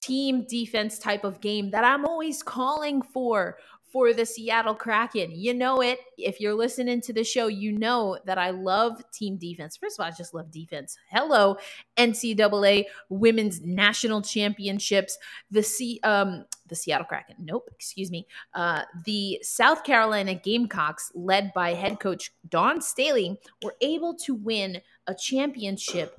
team 0.00 0.46
defense 0.48 0.98
type 0.98 1.22
of 1.22 1.40
game 1.40 1.70
that 1.70 1.84
I'm 1.84 2.06
always 2.06 2.42
calling 2.42 3.02
for 3.02 3.58
for 3.92 4.14
the 4.14 4.24
Seattle 4.24 4.74
Kraken. 4.74 5.32
You 5.34 5.52
know 5.52 5.82
it. 5.82 5.98
If 6.16 6.40
you're 6.40 6.54
listening 6.54 7.02
to 7.02 7.12
the 7.12 7.22
show, 7.22 7.46
you 7.46 7.72
know 7.72 8.18
that 8.24 8.38
I 8.38 8.50
love 8.50 9.02
team 9.12 9.36
defense. 9.36 9.76
First 9.76 9.98
of 9.98 10.04
all, 10.04 10.10
I 10.10 10.16
just 10.16 10.32
love 10.32 10.50
defense. 10.50 10.96
Hello, 11.10 11.58
NCAA 11.98 12.86
Women's 13.10 13.60
National 13.60 14.22
Championships. 14.22 15.18
The 15.50 15.62
C 15.62 16.00
um 16.02 16.46
the 16.68 16.74
Seattle 16.74 17.06
Kraken. 17.06 17.36
Nope, 17.38 17.68
excuse 17.74 18.10
me. 18.10 18.26
Uh, 18.54 18.82
the 19.04 19.38
South 19.42 19.84
Carolina 19.84 20.34
Gamecocks, 20.34 21.12
led 21.14 21.52
by 21.52 21.74
head 21.74 22.00
coach 22.00 22.32
Dawn 22.48 22.80
Staley, 22.80 23.38
were 23.62 23.74
able 23.82 24.14
to 24.24 24.34
win 24.34 24.80
a 25.06 25.14
championship 25.14 26.18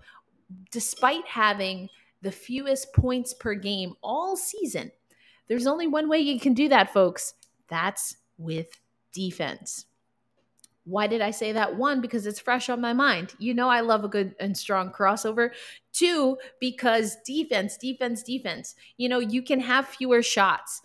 despite 0.69 1.25
having 1.25 1.89
the 2.21 2.31
fewest 2.31 2.93
points 2.93 3.33
per 3.33 3.55
game 3.55 3.95
all 4.03 4.36
season. 4.36 4.91
There's 5.48 5.65
only 5.65 5.88
one 5.88 6.07
way 6.07 6.19
you 6.19 6.39
can 6.39 6.53
do 6.53 6.69
that, 6.69 6.93
folks 6.93 7.33
that's 7.74 8.18
with 8.38 8.80
defense. 9.13 9.86
Why 10.86 11.08
did 11.08 11.22
I 11.22 11.32
say 11.32 11.53
that? 11.53 11.77
One, 11.77 12.01
because 12.01 12.27
it's 12.27 12.39
fresh 12.39 12.70
on 12.70 12.82
my 12.82 12.94
mind. 12.94 13.34
You 13.39 13.53
know, 13.53 13.70
I 13.70 13.80
love 13.80 14.03
a 14.03 14.10
good 14.10 14.36
and 14.39 14.56
strong 14.56 14.92
crossover. 14.92 15.51
Two, 15.94 16.38
because 16.60 17.18
defense, 17.25 17.77
defense, 17.77 18.22
defense. 18.22 18.75
You 18.98 19.08
know, 19.08 19.20
you 19.20 19.42
can 19.42 19.62
have 19.62 19.88
fewer 19.88 20.22
shots 20.22 20.82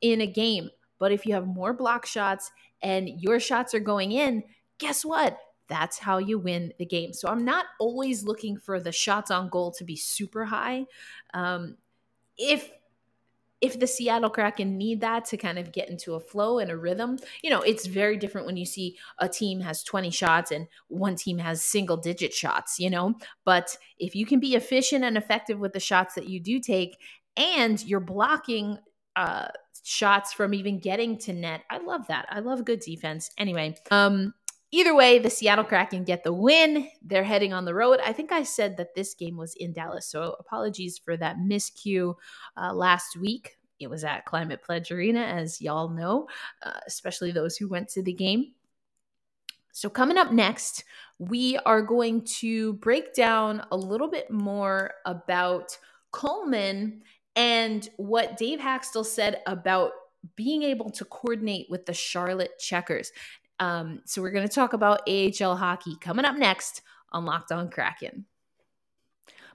in 0.00 0.22
a 0.22 0.26
game, 0.26 0.70
but 0.98 1.12
if 1.12 1.26
you 1.26 1.34
have 1.34 1.46
more 1.46 1.74
block 1.74 2.06
shots 2.06 2.50
and 2.82 3.08
your 3.20 3.38
shots 3.38 3.74
are 3.74 3.80
going 3.80 4.12
in, 4.12 4.42
guess 4.78 5.04
what? 5.04 5.38
That's 5.68 5.98
how 5.98 6.18
you 6.18 6.38
win 6.38 6.72
the 6.78 6.86
game. 6.86 7.12
So 7.12 7.28
I'm 7.28 7.44
not 7.44 7.66
always 7.78 8.24
looking 8.24 8.56
for 8.56 8.80
the 8.80 8.92
shots 8.92 9.30
on 9.30 9.48
goal 9.48 9.70
to 9.72 9.84
be 9.84 9.96
super 9.96 10.46
high. 10.46 10.86
Um, 11.34 11.76
if 12.38 12.70
if 13.62 13.78
the 13.78 13.86
Seattle 13.86 14.28
Kraken 14.28 14.76
need 14.76 15.00
that 15.00 15.24
to 15.26 15.36
kind 15.36 15.56
of 15.58 15.70
get 15.70 15.88
into 15.88 16.14
a 16.14 16.20
flow 16.20 16.58
and 16.58 16.70
a 16.70 16.76
rhythm, 16.76 17.16
you 17.42 17.48
know, 17.48 17.62
it's 17.62 17.86
very 17.86 18.16
different 18.16 18.46
when 18.46 18.56
you 18.56 18.66
see 18.66 18.98
a 19.20 19.28
team 19.28 19.60
has 19.60 19.84
20 19.84 20.10
shots 20.10 20.50
and 20.50 20.66
one 20.88 21.14
team 21.14 21.38
has 21.38 21.62
single 21.62 21.96
digit 21.96 22.34
shots, 22.34 22.80
you 22.80 22.90
know. 22.90 23.14
But 23.44 23.76
if 23.98 24.16
you 24.16 24.26
can 24.26 24.40
be 24.40 24.56
efficient 24.56 25.04
and 25.04 25.16
effective 25.16 25.60
with 25.60 25.72
the 25.72 25.80
shots 25.80 26.14
that 26.16 26.28
you 26.28 26.40
do 26.40 26.58
take 26.58 26.98
and 27.36 27.82
you're 27.84 28.00
blocking 28.00 28.78
uh 29.14 29.48
shots 29.84 30.32
from 30.32 30.54
even 30.54 30.80
getting 30.80 31.16
to 31.18 31.32
net, 31.32 31.62
I 31.70 31.78
love 31.78 32.08
that. 32.08 32.26
I 32.30 32.40
love 32.40 32.64
good 32.64 32.80
defense. 32.80 33.30
Anyway, 33.38 33.76
um 33.92 34.34
Either 34.74 34.94
way, 34.94 35.18
the 35.18 35.28
Seattle 35.28 35.64
Kraken 35.64 36.02
get 36.02 36.24
the 36.24 36.32
win. 36.32 36.88
They're 37.02 37.24
heading 37.24 37.52
on 37.52 37.66
the 37.66 37.74
road. 37.74 38.00
I 38.04 38.14
think 38.14 38.32
I 38.32 38.42
said 38.42 38.78
that 38.78 38.94
this 38.94 39.12
game 39.14 39.36
was 39.36 39.54
in 39.54 39.74
Dallas, 39.74 40.06
so 40.06 40.34
apologies 40.40 40.98
for 40.98 41.14
that 41.18 41.36
miscue 41.36 42.14
uh, 42.56 42.72
last 42.72 43.16
week. 43.16 43.58
It 43.78 43.90
was 43.90 44.02
at 44.02 44.24
Climate 44.24 44.62
Pledge 44.62 44.90
Arena, 44.90 45.20
as 45.20 45.60
y'all 45.60 45.90
know, 45.90 46.26
uh, 46.62 46.80
especially 46.86 47.32
those 47.32 47.56
who 47.56 47.68
went 47.68 47.88
to 47.90 48.02
the 48.02 48.14
game. 48.14 48.52
So, 49.72 49.90
coming 49.90 50.18
up 50.18 50.32
next, 50.32 50.84
we 51.18 51.58
are 51.58 51.82
going 51.82 52.24
to 52.40 52.74
break 52.74 53.14
down 53.14 53.64
a 53.70 53.76
little 53.76 54.08
bit 54.08 54.30
more 54.30 54.92
about 55.04 55.76
Kuhlman 56.12 57.00
and 57.36 57.88
what 57.96 58.36
Dave 58.36 58.58
Hakstol 58.58 59.04
said 59.04 59.40
about 59.46 59.92
being 60.36 60.62
able 60.62 60.90
to 60.90 61.04
coordinate 61.04 61.66
with 61.68 61.86
the 61.86 61.94
Charlotte 61.94 62.58
Checkers. 62.58 63.12
Um, 63.60 64.00
so, 64.04 64.22
we're 64.22 64.30
going 64.30 64.48
to 64.48 64.54
talk 64.54 64.72
about 64.72 65.08
AHL 65.08 65.56
hockey 65.56 65.96
coming 66.00 66.24
up 66.24 66.36
next 66.36 66.82
on 67.12 67.24
Locked 67.24 67.52
On 67.52 67.70
Kraken. 67.70 68.26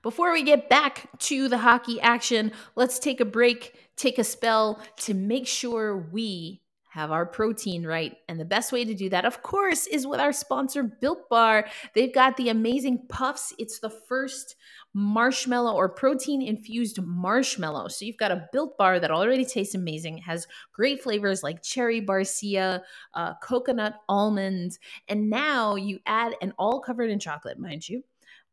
Before 0.03 0.31
we 0.31 0.43
get 0.43 0.69
back 0.69 1.09
to 1.19 1.47
the 1.49 1.57
hockey 1.57 1.99
action, 1.99 2.51
let's 2.75 2.99
take 2.99 3.19
a 3.19 3.25
break, 3.25 3.75
take 3.95 4.19
a 4.19 4.23
spell 4.23 4.79
to 4.99 5.13
make 5.13 5.47
sure 5.47 5.97
we 5.97 6.61
have 6.97 7.11
our 7.11 7.27
protein 7.27 7.85
right. 7.85 8.17
And 8.27 8.39
the 8.39 8.45
best 8.45 8.71
way 8.71 8.83
to 8.83 8.95
do 8.95 9.07
that, 9.09 9.23
of 9.23 9.43
course, 9.43 9.85
is 9.85 10.07
with 10.07 10.19
our 10.19 10.33
sponsor, 10.33 10.81
Built 10.81 11.29
Bar. 11.29 11.67
They've 11.93 12.13
got 12.13 12.37
the 12.37 12.49
amazing 12.49 13.05
puffs. 13.07 13.53
It's 13.59 13.77
the 13.77 13.91
first 13.91 14.55
marshmallow 14.95 15.75
or 15.75 15.89
protein 15.89 16.41
infused 16.41 16.99
marshmallow. 16.99 17.89
So 17.89 18.03
you've 18.03 18.17
got 18.17 18.31
a 18.31 18.47
Built 18.51 18.79
Bar 18.79 18.99
that 18.99 19.11
already 19.11 19.45
tastes 19.45 19.75
amazing, 19.75 20.17
has 20.17 20.47
great 20.73 21.03
flavors 21.03 21.43
like 21.43 21.61
cherry 21.61 22.01
barcia, 22.01 22.81
uh, 23.13 23.35
coconut 23.43 23.93
almonds, 24.09 24.79
and 25.07 25.29
now 25.29 25.75
you 25.75 25.99
add 26.07 26.33
an 26.41 26.51
all 26.57 26.81
covered 26.81 27.11
in 27.11 27.19
chocolate, 27.19 27.59
mind 27.59 27.87
you 27.87 28.01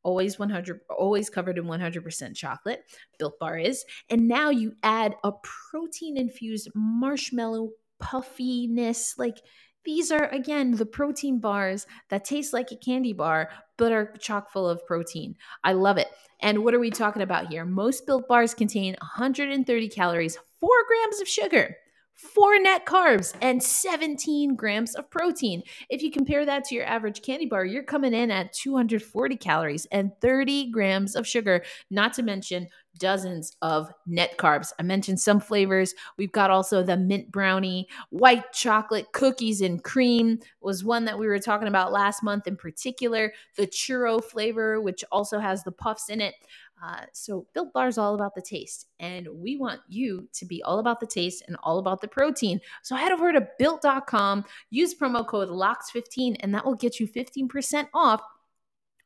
always 0.02 0.38
100 0.38 0.80
always 0.90 1.30
covered 1.30 1.56
in 1.56 1.64
100% 1.64 2.36
chocolate 2.36 2.84
built 3.18 3.38
bar 3.38 3.56
is 3.56 3.86
and 4.10 4.28
now 4.28 4.50
you 4.50 4.74
add 4.82 5.16
a 5.24 5.32
protein 5.70 6.18
infused 6.18 6.68
marshmallow 6.74 7.70
puffiness. 8.00 9.14
Like 9.18 9.38
these 9.84 10.10
are, 10.10 10.28
again, 10.28 10.72
the 10.72 10.86
protein 10.86 11.40
bars 11.40 11.86
that 12.10 12.24
taste 12.24 12.52
like 12.52 12.72
a 12.72 12.76
candy 12.76 13.12
bar, 13.12 13.50
but 13.76 13.92
are 13.92 14.14
chock 14.18 14.50
full 14.50 14.68
of 14.68 14.84
protein. 14.86 15.36
I 15.62 15.72
love 15.72 15.98
it. 15.98 16.08
And 16.40 16.64
what 16.64 16.74
are 16.74 16.80
we 16.80 16.90
talking 16.90 17.22
about 17.22 17.48
here? 17.48 17.64
Most 17.64 18.06
built 18.06 18.28
bars 18.28 18.54
contain 18.54 18.96
130 19.00 19.88
calories, 19.88 20.38
four 20.60 20.76
grams 20.88 21.20
of 21.20 21.28
sugar 21.28 21.76
four 22.14 22.58
net 22.60 22.86
carbs, 22.86 23.34
and 23.42 23.62
17 23.62 24.54
grams 24.54 24.94
of 24.94 25.10
protein. 25.10 25.62
If 25.90 26.02
you 26.02 26.10
compare 26.10 26.46
that 26.46 26.64
to 26.64 26.74
your 26.74 26.84
average 26.84 27.22
candy 27.22 27.46
bar, 27.46 27.64
you're 27.64 27.82
coming 27.82 28.14
in 28.14 28.30
at 28.30 28.52
240 28.52 29.36
calories 29.36 29.86
and 29.86 30.12
30 30.20 30.70
grams 30.70 31.16
of 31.16 31.26
sugar, 31.26 31.64
not 31.90 32.12
to 32.14 32.22
mention 32.22 32.68
dozens 32.98 33.56
of 33.62 33.92
net 34.06 34.36
carbs. 34.38 34.72
I 34.78 34.82
mentioned 34.82 35.20
some 35.20 35.40
flavors. 35.40 35.94
We've 36.16 36.32
got 36.32 36.50
also 36.50 36.82
the 36.82 36.96
mint 36.96 37.30
brownie, 37.30 37.88
white 38.10 38.52
chocolate 38.52 39.12
cookies 39.12 39.60
and 39.60 39.82
cream 39.82 40.38
was 40.60 40.84
one 40.84 41.04
that 41.06 41.18
we 41.18 41.26
were 41.26 41.38
talking 41.38 41.68
about 41.68 41.92
last 41.92 42.22
month 42.22 42.46
in 42.46 42.56
particular, 42.56 43.32
the 43.56 43.66
churro 43.66 44.22
flavor 44.22 44.80
which 44.80 45.04
also 45.10 45.38
has 45.38 45.64
the 45.64 45.72
puffs 45.72 46.08
in 46.08 46.20
it. 46.20 46.34
Uh, 46.82 47.02
so 47.12 47.46
Built 47.54 47.72
Bar 47.72 47.88
is 47.88 47.98
all 47.98 48.14
about 48.14 48.34
the 48.34 48.42
taste, 48.42 48.88
and 48.98 49.26
we 49.32 49.56
want 49.56 49.80
you 49.88 50.28
to 50.34 50.44
be 50.44 50.62
all 50.62 50.80
about 50.80 51.00
the 51.00 51.06
taste 51.06 51.42
and 51.46 51.56
all 51.62 51.78
about 51.78 52.00
the 52.00 52.08
protein. 52.08 52.60
So 52.82 52.94
head 52.94 53.12
over 53.12 53.32
to 53.32 53.48
built.com, 53.58 54.44
use 54.70 54.94
promo 54.94 55.26
code 55.26 55.48
LOCKS15, 55.48 56.36
and 56.40 56.54
that 56.54 56.66
will 56.66 56.74
get 56.74 57.00
you 57.00 57.08
15% 57.08 57.88
off 57.94 58.20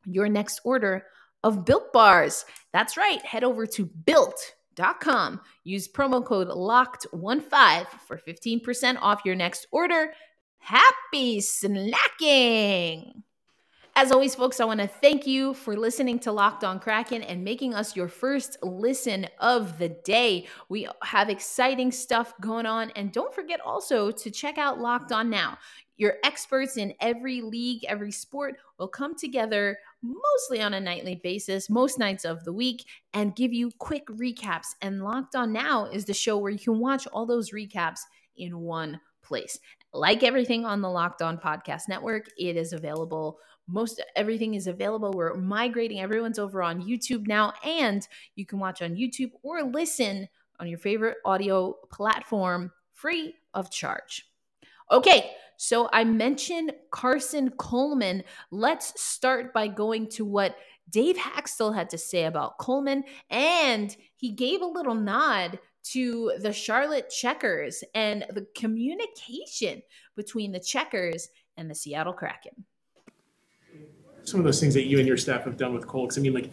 your 0.07 0.29
next 0.29 0.61
order 0.65 1.05
of 1.49 1.65
Built 1.65 1.93
Bars. 1.93 2.45
That's 2.73 2.97
right. 2.97 3.25
Head 3.25 3.43
over 3.43 3.67
to 3.67 3.87
built.com, 3.87 5.41
use 5.65 5.89
promo 5.89 6.25
code 6.25 6.49
LOCKED15 6.49 7.87
for 8.07 8.19
15% 8.19 8.99
off 9.01 9.23
your 9.25 9.35
next 9.35 9.67
order. 9.73 10.13
Happy 10.59 11.41
snacking! 11.41 13.23
As 14.01 14.13
always, 14.13 14.37
folks, 14.37 14.61
I 14.61 14.65
want 14.65 14.79
to 14.79 14.87
thank 14.87 15.27
you 15.27 15.55
for 15.55 15.77
listening 15.77 16.21
to 16.21 16.31
Locked 16.31 16.63
On 16.63 16.79
Kraken 16.79 17.25
and 17.25 17.43
making 17.43 17.75
us 17.75 17.97
your 17.97 18.07
first 18.07 18.57
listen 18.63 19.27
of 19.41 19.77
the 19.79 19.89
day. 19.89 20.47
We 20.69 20.87
have 21.03 21.29
exciting 21.29 21.91
stuff 21.91 22.33
going 22.41 22.65
on. 22.65 22.91
And 22.91 23.11
don't 23.11 23.35
forget 23.35 23.61
also 23.61 24.13
to 24.13 24.31
check 24.31 24.57
out 24.57 24.79
Locked 24.79 25.11
On 25.11 25.29
Now. 25.29 25.59
Your 25.97 26.15
experts 26.23 26.77
in 26.77 26.95
every 27.01 27.41
league, 27.41 27.85
every 27.89 28.13
sport 28.13 28.59
will 28.79 28.87
come 28.87 29.17
together 29.17 29.77
mostly 30.03 30.63
on 30.63 30.75
a 30.75 30.81
nightly 30.81 31.21
basis, 31.23 31.69
most 31.69 31.99
nights 31.99 32.25
of 32.25 32.45
the 32.45 32.53
week, 32.53 32.85
and 33.15 33.37
give 33.37 33.53
you 33.53 33.71
quick 33.79 34.07
recaps. 34.07 34.69
And 34.83 35.03
Locked 35.03 35.35
On 35.35 35.53
Now 35.53 35.87
is 35.87 36.05
the 36.05 36.15
show 36.15 36.39
where 36.39 36.51
you 36.51 36.59
can 36.59 36.79
watch 36.79 37.07
all 37.09 37.27
those 37.27 37.51
recaps 37.51 38.01
in 38.37 38.59
one 38.59 39.01
place. 39.23 39.59
Like 39.93 40.23
everything 40.23 40.65
on 40.65 40.81
the 40.81 40.91
Locked 40.91 41.23
On 41.23 41.39
Podcast 41.39 41.89
Network, 41.89 42.29
it 42.39 42.57
is 42.57 42.73
available 42.73 43.39
most 43.69 44.03
everything 44.17 44.55
is 44.55 44.67
available. 44.67 45.13
We're 45.13 45.35
migrating. 45.35 46.01
Everyone's 46.01 46.39
over 46.39 46.63
on 46.63 46.83
YouTube 46.83 47.29
now, 47.29 47.53
and 47.63 48.07
you 48.35 48.47
can 48.47 48.59
watch 48.59 48.83
on 48.83 48.97
YouTube 48.97 49.31
or 49.43 49.63
listen 49.63 50.29
on 50.59 50.67
your 50.67 50.79
favorite 50.79 51.19
audio 51.25 51.75
platform 51.93 52.73
free 52.95 53.35
of 53.55 53.71
charge. 53.71 54.28
Okay, 54.91 55.31
so 55.57 55.89
I 55.93 56.05
mentioned 56.05 56.73
Karson 56.93 57.51
Kuhlman. 57.51 58.25
Let's 58.51 59.01
start 59.01 59.53
by 59.53 59.69
going 59.69 60.09
to 60.11 60.25
what 60.25 60.57
Dave 60.91 61.17
Hakstol 61.17 61.75
had 61.75 61.91
to 61.91 61.99
say 61.99 62.25
about 62.25 62.59
Kuhlman, 62.59 63.03
and 63.31 63.95
he 64.17 64.33
gave 64.33 64.63
a 64.63 64.67
little 64.67 64.95
nod 64.95 65.59
to 65.93 66.33
the 66.41 66.53
Charlotte 66.53 67.11
Checkers 67.11 67.85
and 67.95 68.25
the 68.31 68.47
communication 68.55 69.83
between 70.17 70.53
the 70.53 70.61
Checkers 70.61 71.29
and 71.57 71.71
the 71.71 71.75
Seattle 71.75 72.13
Kraken 72.13 72.65
some 74.29 74.41
of 74.41 74.45
those 74.45 74.61
things 74.61 74.75
that 74.75 74.85
you 74.85 74.99
and 74.99 75.09
your 75.09 75.17
staff 75.17 75.45
have 75.45 75.57
done 75.57 75.73
with 75.73 75.87
Cole? 75.87 76.11
I 76.17 76.21
mean, 76.21 76.35
like 76.35 76.51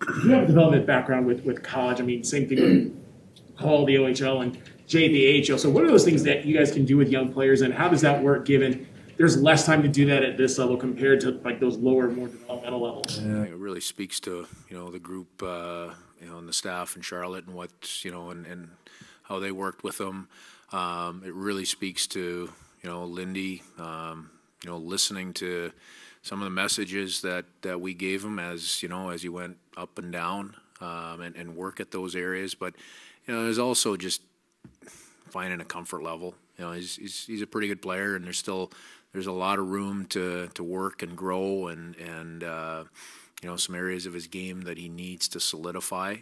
you 0.24 0.30
have 0.30 0.44
a 0.44 0.46
development 0.46 0.86
background 0.86 1.26
with 1.26 1.44
with 1.44 1.62
college. 1.62 2.00
I 2.00 2.04
mean, 2.04 2.24
same 2.24 2.48
thing 2.48 2.60
with 2.60 3.56
Paul, 3.56 3.86
the 3.86 3.96
OHL, 3.96 4.42
and 4.42 4.58
The 4.92 5.56
So, 5.56 5.70
what 5.70 5.84
are 5.84 5.88
those 5.88 6.04
things 6.04 6.22
that 6.24 6.44
you 6.44 6.56
guys 6.56 6.70
can 6.70 6.84
do 6.84 6.96
with 6.96 7.08
young 7.08 7.32
players, 7.32 7.62
and 7.62 7.72
how 7.72 7.88
does 7.88 8.02
that 8.02 8.22
work? 8.22 8.44
Given 8.44 8.86
there's 9.16 9.40
less 9.40 9.64
time 9.64 9.82
to 9.82 9.88
do 9.88 10.06
that 10.06 10.22
at 10.22 10.36
this 10.36 10.58
level 10.58 10.76
compared 10.76 11.20
to 11.20 11.32
like 11.44 11.60
those 11.60 11.76
lower, 11.76 12.10
more 12.10 12.28
developmental 12.28 12.80
levels. 12.80 13.18
Yeah, 13.18 13.42
it 13.44 13.54
really 13.54 13.80
speaks 13.80 14.20
to 14.20 14.46
you 14.68 14.76
know 14.76 14.90
the 14.90 14.98
group, 14.98 15.42
uh, 15.42 15.90
you 16.20 16.28
know, 16.28 16.38
and 16.38 16.48
the 16.48 16.52
staff 16.52 16.96
in 16.96 17.02
Charlotte, 17.02 17.46
and 17.46 17.54
what 17.54 18.04
you 18.04 18.10
know, 18.10 18.30
and, 18.30 18.46
and 18.46 18.70
how 19.22 19.38
they 19.38 19.52
worked 19.52 19.82
with 19.82 19.98
them. 19.98 20.28
Um, 20.72 21.22
it 21.24 21.34
really 21.34 21.64
speaks 21.64 22.06
to 22.08 22.50
you 22.82 22.90
know 22.90 23.04
Lindy, 23.04 23.62
um, 23.78 24.30
you 24.62 24.70
know, 24.70 24.76
listening 24.78 25.32
to 25.34 25.72
some 26.22 26.40
of 26.40 26.44
the 26.44 26.50
messages 26.50 27.20
that, 27.22 27.44
that 27.62 27.80
we 27.80 27.94
gave 27.94 28.24
him 28.24 28.38
as 28.38 28.82
you 28.82 28.88
know 28.88 29.10
as 29.10 29.22
he 29.22 29.28
went 29.28 29.56
up 29.76 29.98
and 29.98 30.12
down 30.12 30.54
um, 30.80 31.20
and, 31.20 31.36
and 31.36 31.56
work 31.56 31.80
at 31.80 31.90
those 31.90 32.14
areas. 32.14 32.54
But 32.54 32.74
you 33.26 33.34
know, 33.34 33.44
there's 33.44 33.58
also 33.58 33.96
just 33.96 34.22
finding 35.32 35.60
a 35.60 35.64
comfort 35.64 36.02
level. 36.02 36.34
You 36.58 36.64
know, 36.64 36.72
he's, 36.72 36.96
he's 36.96 37.26
he's 37.26 37.42
a 37.42 37.46
pretty 37.46 37.68
good 37.68 37.82
player, 37.82 38.14
and 38.14 38.24
there's 38.24 38.38
still 38.38 38.70
there's 39.12 39.26
a 39.26 39.32
lot 39.32 39.58
of 39.58 39.68
room 39.68 40.06
to 40.06 40.48
to 40.54 40.62
work 40.62 41.02
and 41.02 41.16
grow, 41.16 41.68
and 41.68 41.96
and 41.96 42.44
uh, 42.44 42.84
you 43.42 43.48
know 43.48 43.56
some 43.56 43.74
areas 43.74 44.06
of 44.06 44.12
his 44.12 44.26
game 44.26 44.62
that 44.62 44.78
he 44.78 44.88
needs 44.88 45.28
to 45.28 45.40
solidify. 45.40 46.16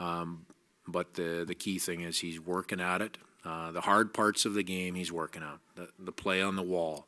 Um, 0.00 0.46
but 0.86 1.14
the 1.14 1.44
the 1.46 1.54
key 1.54 1.78
thing 1.78 2.00
is 2.02 2.20
he's 2.20 2.40
working 2.40 2.80
at 2.80 3.00
it. 3.00 3.18
Uh, 3.44 3.70
the 3.70 3.80
hard 3.80 4.12
parts 4.12 4.44
of 4.44 4.54
the 4.54 4.62
game 4.62 4.94
he's 4.94 5.12
working 5.12 5.42
on. 5.42 5.58
The, 5.76 5.88
the 5.98 6.12
play 6.12 6.42
on 6.42 6.56
the 6.56 6.62
wall, 6.62 7.06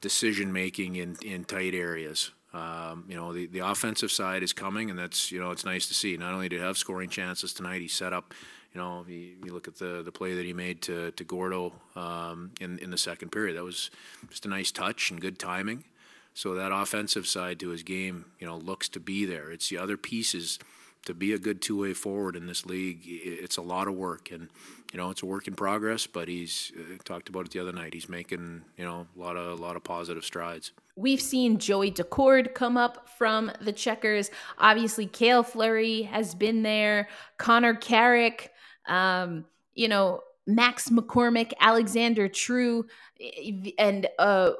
decision 0.00 0.52
making 0.52 0.96
in, 0.96 1.16
in 1.24 1.44
tight 1.44 1.74
areas. 1.74 2.32
Um, 2.54 3.04
you 3.08 3.16
know, 3.16 3.32
the, 3.32 3.46
the 3.46 3.60
offensive 3.60 4.10
side 4.10 4.42
is 4.42 4.52
coming, 4.52 4.90
and 4.90 4.98
that's, 4.98 5.30
you 5.30 5.40
know, 5.40 5.50
it's 5.52 5.64
nice 5.64 5.86
to 5.88 5.94
see. 5.94 6.16
Not 6.16 6.34
only 6.34 6.48
did 6.48 6.56
he 6.56 6.62
have 6.62 6.76
scoring 6.76 7.08
chances 7.08 7.52
tonight, 7.54 7.80
he 7.80 7.88
set 7.88 8.12
up, 8.12 8.34
you 8.74 8.80
know, 8.80 9.04
you, 9.08 9.34
you 9.44 9.52
look 9.52 9.68
at 9.68 9.76
the, 9.76 10.02
the 10.02 10.12
play 10.12 10.34
that 10.34 10.44
he 10.44 10.52
made 10.52 10.82
to, 10.82 11.10
to 11.12 11.24
Gordo 11.24 11.72
um, 11.96 12.52
in, 12.60 12.78
in 12.78 12.90
the 12.90 12.98
second 12.98 13.30
period. 13.30 13.56
That 13.56 13.64
was 13.64 13.90
just 14.30 14.46
a 14.46 14.48
nice 14.48 14.70
touch 14.70 15.10
and 15.10 15.20
good 15.20 15.38
timing. 15.38 15.84
So 16.34 16.54
that 16.54 16.72
offensive 16.72 17.26
side 17.26 17.60
to 17.60 17.68
his 17.68 17.82
game, 17.82 18.24
you 18.38 18.46
know, 18.46 18.56
looks 18.56 18.88
to 18.90 19.00
be 19.00 19.26
there. 19.26 19.50
It's 19.50 19.68
the 19.68 19.78
other 19.78 19.96
pieces 19.96 20.58
to 21.04 21.14
be 21.14 21.32
a 21.32 21.38
good 21.38 21.60
two-way 21.60 21.92
forward 21.92 22.36
in 22.36 22.46
this 22.46 22.64
league. 22.64 23.00
It's 23.04 23.56
a 23.56 23.62
lot 23.62 23.88
of 23.88 23.94
work, 23.94 24.30
and 24.30 24.48
you 24.92 24.98
know, 24.98 25.10
it's 25.10 25.22
a 25.22 25.26
work 25.26 25.48
in 25.48 25.54
progress, 25.54 26.06
but 26.06 26.28
he's 26.28 26.70
uh, 26.78 26.96
talked 27.04 27.28
about 27.28 27.46
it 27.46 27.50
the 27.50 27.58
other 27.58 27.72
night. 27.72 27.92
He's 27.92 28.08
making, 28.08 28.62
you 28.76 28.84
know, 28.84 29.06
a 29.16 29.20
lot 29.20 29.36
of 29.36 29.58
a 29.58 29.62
lot 29.62 29.74
of 29.74 29.82
positive 29.82 30.24
strides. 30.24 30.70
We've 30.94 31.20
seen 31.20 31.58
Joey 31.58 31.90
Daccord 31.90 32.54
come 32.54 32.76
up 32.76 33.08
from 33.08 33.50
the 33.60 33.72
checkers. 33.72 34.30
Obviously, 34.58 35.06
Cale 35.06 35.42
Fleury 35.42 36.02
has 36.02 36.34
been 36.34 36.62
there. 36.62 37.08
Connor 37.36 37.74
Carrick, 37.74 38.51
um, 38.86 39.44
you 39.74 39.88
know, 39.88 40.20
Max 40.46 40.88
McCormick, 40.88 41.52
Alexander 41.60 42.28
True, 42.28 42.86
and 43.78 44.08
uh, 44.18 44.52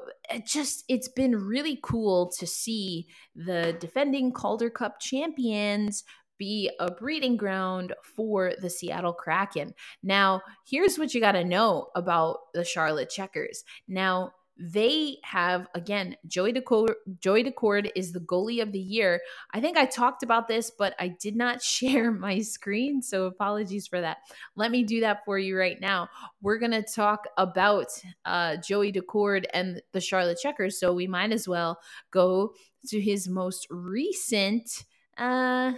just 0.45 0.85
it's 0.87 1.09
been 1.09 1.35
really 1.35 1.79
cool 1.83 2.31
to 2.39 2.47
see 2.47 3.07
the 3.35 3.75
defending 3.79 4.31
Calder 4.31 4.69
Cup 4.69 4.99
champions 4.99 6.03
be 6.39 6.69
a 6.79 6.89
breeding 6.89 7.37
ground 7.37 7.93
for 8.15 8.53
the 8.61 8.69
Seattle 8.69 9.13
Kraken. 9.13 9.73
Now, 10.01 10.41
here's 10.65 10.97
what 10.97 11.13
you 11.13 11.21
got 11.21 11.33
to 11.33 11.43
know 11.43 11.89
about 11.95 12.39
the 12.53 12.63
Charlotte 12.63 13.09
Checkers. 13.09 13.63
Now, 13.87 14.31
they 14.57 15.17
have 15.23 15.67
again 15.73 16.15
Joey 16.27 16.53
Daccord, 16.53 16.93
Joey 17.19 17.43
Daccord 17.43 17.89
is 17.95 18.11
the 18.11 18.19
goalie 18.19 18.61
of 18.61 18.71
the 18.71 18.79
year. 18.79 19.19
I 19.51 19.59
think 19.59 19.77
I 19.77 19.85
talked 19.85 20.21
about 20.21 20.47
this, 20.47 20.71
but 20.71 20.93
I 20.99 21.07
did 21.07 21.35
not 21.35 21.61
share 21.63 22.11
my 22.11 22.39
screen, 22.39 23.01
so 23.01 23.25
apologies 23.25 23.87
for 23.87 24.01
that. 24.01 24.17
Let 24.55 24.71
me 24.71 24.83
do 24.83 24.99
that 25.01 25.25
for 25.25 25.39
you 25.39 25.57
right 25.57 25.79
now. 25.81 26.09
We're 26.41 26.59
gonna 26.59 26.83
talk 26.83 27.27
about 27.37 27.87
uh, 28.25 28.57
Joey 28.57 28.91
Daccord 28.91 29.45
and 29.53 29.81
the 29.91 30.01
Charlotte 30.01 30.39
Checkers, 30.41 30.79
so 30.79 30.93
we 30.93 31.07
might 31.07 31.31
as 31.31 31.47
well 31.47 31.79
go 32.11 32.53
to 32.87 33.01
his 33.01 33.27
most 33.27 33.67
recent. 33.69 34.85
Uh, 35.17 35.73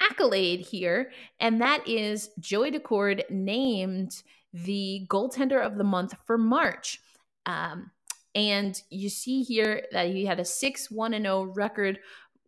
accolade 0.00 0.60
here, 0.60 1.12
and 1.40 1.60
that 1.60 1.86
is 1.86 2.30
Joey 2.40 2.72
Daccord 2.72 3.22
named 3.30 4.22
the 4.52 5.06
goaltender 5.08 5.64
of 5.64 5.76
the 5.76 5.84
month 5.84 6.14
for 6.26 6.38
March. 6.38 7.00
Um, 7.46 7.90
and 8.34 8.80
you 8.90 9.08
see 9.08 9.42
here 9.42 9.82
that 9.92 10.08
he 10.08 10.24
had 10.24 10.40
a 10.40 10.44
6 10.44 10.90
1 10.90 11.12
0 11.12 11.42
record, 11.54 11.98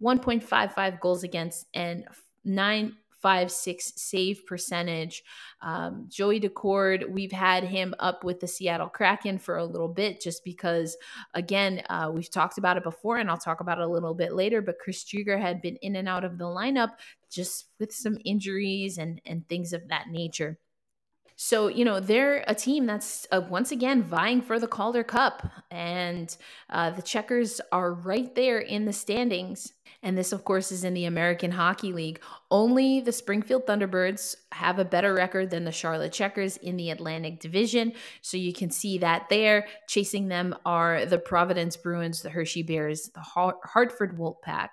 1.55 0.02 1.00
goals 1.00 1.24
against, 1.24 1.66
and 1.74 2.04
956 2.44 3.92
save 3.96 4.46
percentage. 4.46 5.22
Um, 5.60 6.06
Joey 6.08 6.40
Daccord, 6.40 7.08
we've 7.08 7.32
had 7.32 7.64
him 7.64 7.94
up 7.98 8.24
with 8.24 8.40
the 8.40 8.46
Seattle 8.46 8.88
Kraken 8.88 9.38
for 9.38 9.56
a 9.56 9.64
little 9.64 9.88
bit 9.88 10.20
just 10.20 10.44
because, 10.44 10.96
again, 11.34 11.82
uh, 11.88 12.10
we've 12.12 12.30
talked 12.30 12.58
about 12.58 12.76
it 12.76 12.82
before 12.82 13.18
and 13.18 13.30
I'll 13.30 13.36
talk 13.36 13.60
about 13.60 13.78
it 13.78 13.84
a 13.84 13.88
little 13.88 14.14
bit 14.14 14.34
later. 14.34 14.60
But 14.62 14.78
Chris 14.78 15.04
Driedger 15.04 15.40
had 15.40 15.62
been 15.62 15.76
in 15.76 15.96
and 15.96 16.08
out 16.08 16.24
of 16.24 16.38
the 16.38 16.44
lineup 16.44 16.90
just 17.30 17.66
with 17.78 17.92
some 17.92 18.18
injuries 18.24 18.98
and, 18.98 19.20
and 19.24 19.48
things 19.48 19.72
of 19.72 19.88
that 19.88 20.08
nature. 20.08 20.58
So, 21.36 21.68
you 21.68 21.84
know, 21.84 22.00
they're 22.00 22.44
a 22.46 22.54
team 22.54 22.86
that's 22.86 23.26
uh, 23.32 23.40
once 23.48 23.72
again 23.72 24.02
vying 24.02 24.42
for 24.42 24.58
the 24.58 24.68
Calder 24.68 25.04
Cup, 25.04 25.46
and 25.70 26.34
uh, 26.70 26.90
the 26.90 27.02
Checkers 27.02 27.60
are 27.72 27.92
right 27.92 28.34
there 28.34 28.58
in 28.58 28.84
the 28.84 28.92
standings. 28.92 29.72
And 30.04 30.18
this, 30.18 30.32
of 30.32 30.44
course, 30.44 30.72
is 30.72 30.82
in 30.82 30.94
the 30.94 31.04
American 31.04 31.52
Hockey 31.52 31.92
League. 31.92 32.20
Only 32.50 33.00
the 33.00 33.12
Springfield 33.12 33.66
Thunderbirds 33.66 34.34
have 34.50 34.80
a 34.80 34.84
better 34.84 35.14
record 35.14 35.50
than 35.50 35.64
the 35.64 35.70
Charlotte 35.70 36.12
Checkers 36.12 36.56
in 36.56 36.76
the 36.76 36.90
Atlantic 36.90 37.38
Division. 37.38 37.92
So 38.20 38.36
you 38.36 38.52
can 38.52 38.70
see 38.70 38.98
that 38.98 39.28
there. 39.28 39.66
Chasing 39.86 40.26
them 40.26 40.56
are 40.66 41.06
the 41.06 41.18
Providence 41.18 41.76
Bruins, 41.76 42.22
the 42.22 42.30
Hershey 42.30 42.62
Bears, 42.62 43.10
the 43.14 43.20
Hartford 43.20 44.18
Wolfpack, 44.18 44.70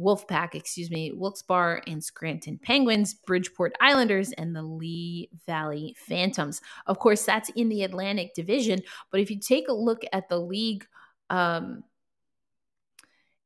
Wolfpack, 0.00 0.54
excuse 0.54 0.90
me, 0.90 1.12
Wilkes-Barre 1.12 1.82
and 1.86 2.02
Scranton 2.02 2.58
Penguins, 2.62 3.14
Bridgeport 3.14 3.76
Islanders, 3.80 4.32
and 4.32 4.56
the 4.56 4.62
Lehigh 4.62 5.28
Valley 5.46 5.94
Phantoms. 5.98 6.60
Of 6.86 6.98
course, 6.98 7.24
that's 7.24 7.50
in 7.50 7.68
the 7.68 7.82
Atlantic 7.82 8.34
Division. 8.34 8.80
But 9.10 9.20
if 9.20 9.30
you 9.30 9.38
take 9.38 9.68
a 9.68 9.72
look 9.72 10.02
at 10.12 10.28
the 10.28 10.38
league, 10.38 10.86
um, 11.28 11.84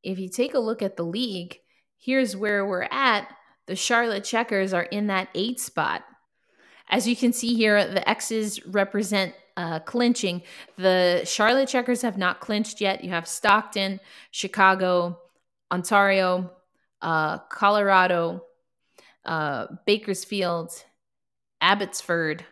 if 0.02 0.18
you 0.18 0.28
take 0.28 0.54
a 0.54 0.58
look 0.58 0.82
at 0.82 0.96
the 0.96 1.04
league, 1.04 1.58
here's 1.98 2.36
where 2.36 2.64
we're 2.64 2.88
at. 2.90 3.28
The 3.66 3.76
Charlotte 3.76 4.24
Checkers 4.24 4.72
are 4.72 4.82
in 4.82 5.06
that 5.08 5.28
eight 5.34 5.58
spot. 5.58 6.04
As 6.88 7.08
you 7.08 7.16
can 7.16 7.32
see 7.32 7.54
here, 7.54 7.86
the 7.88 8.06
X's 8.08 8.64
represent 8.66 9.34
uh, 9.56 9.78
clinching. 9.80 10.42
The 10.76 11.22
Charlotte 11.24 11.68
Checkers 11.68 12.02
have 12.02 12.18
not 12.18 12.40
clinched 12.40 12.80
yet. 12.80 13.02
You 13.02 13.10
have 13.10 13.26
Stockton, 13.26 14.00
Chicago, 14.30 15.18
Ontario, 15.72 16.50
uh, 17.02 17.38
Colorado, 17.38 18.42
uh, 19.24 19.66
Bakersfield, 19.86 20.70
Abbotsford 21.60 22.44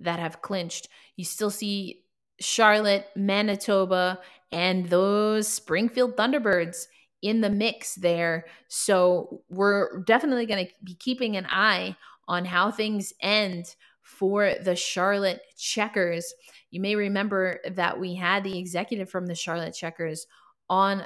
that 0.00 0.18
have 0.18 0.42
clinched. 0.42 0.88
You 1.16 1.24
still 1.24 1.50
see 1.50 2.04
Charlotte, 2.40 3.06
Manitoba, 3.16 4.20
and 4.52 4.88
those 4.88 5.48
Springfield 5.48 6.16
Thunderbirds 6.16 6.86
in 7.22 7.40
the 7.40 7.50
mix 7.50 7.94
there. 7.96 8.46
So 8.68 9.42
we're 9.48 10.02
definitely 10.02 10.46
going 10.46 10.66
to 10.66 10.72
be 10.84 10.94
keeping 10.94 11.36
an 11.36 11.46
eye 11.50 11.96
on 12.28 12.44
how 12.44 12.70
things 12.70 13.12
end 13.20 13.74
for 14.02 14.54
the 14.62 14.76
Charlotte 14.76 15.42
Checkers. 15.56 16.32
You 16.70 16.80
may 16.80 16.94
remember 16.94 17.60
that 17.72 17.98
we 17.98 18.14
had 18.14 18.44
the 18.44 18.58
executive 18.58 19.10
from 19.10 19.26
the 19.26 19.34
Charlotte 19.34 19.74
Checkers 19.74 20.26
on 20.68 21.04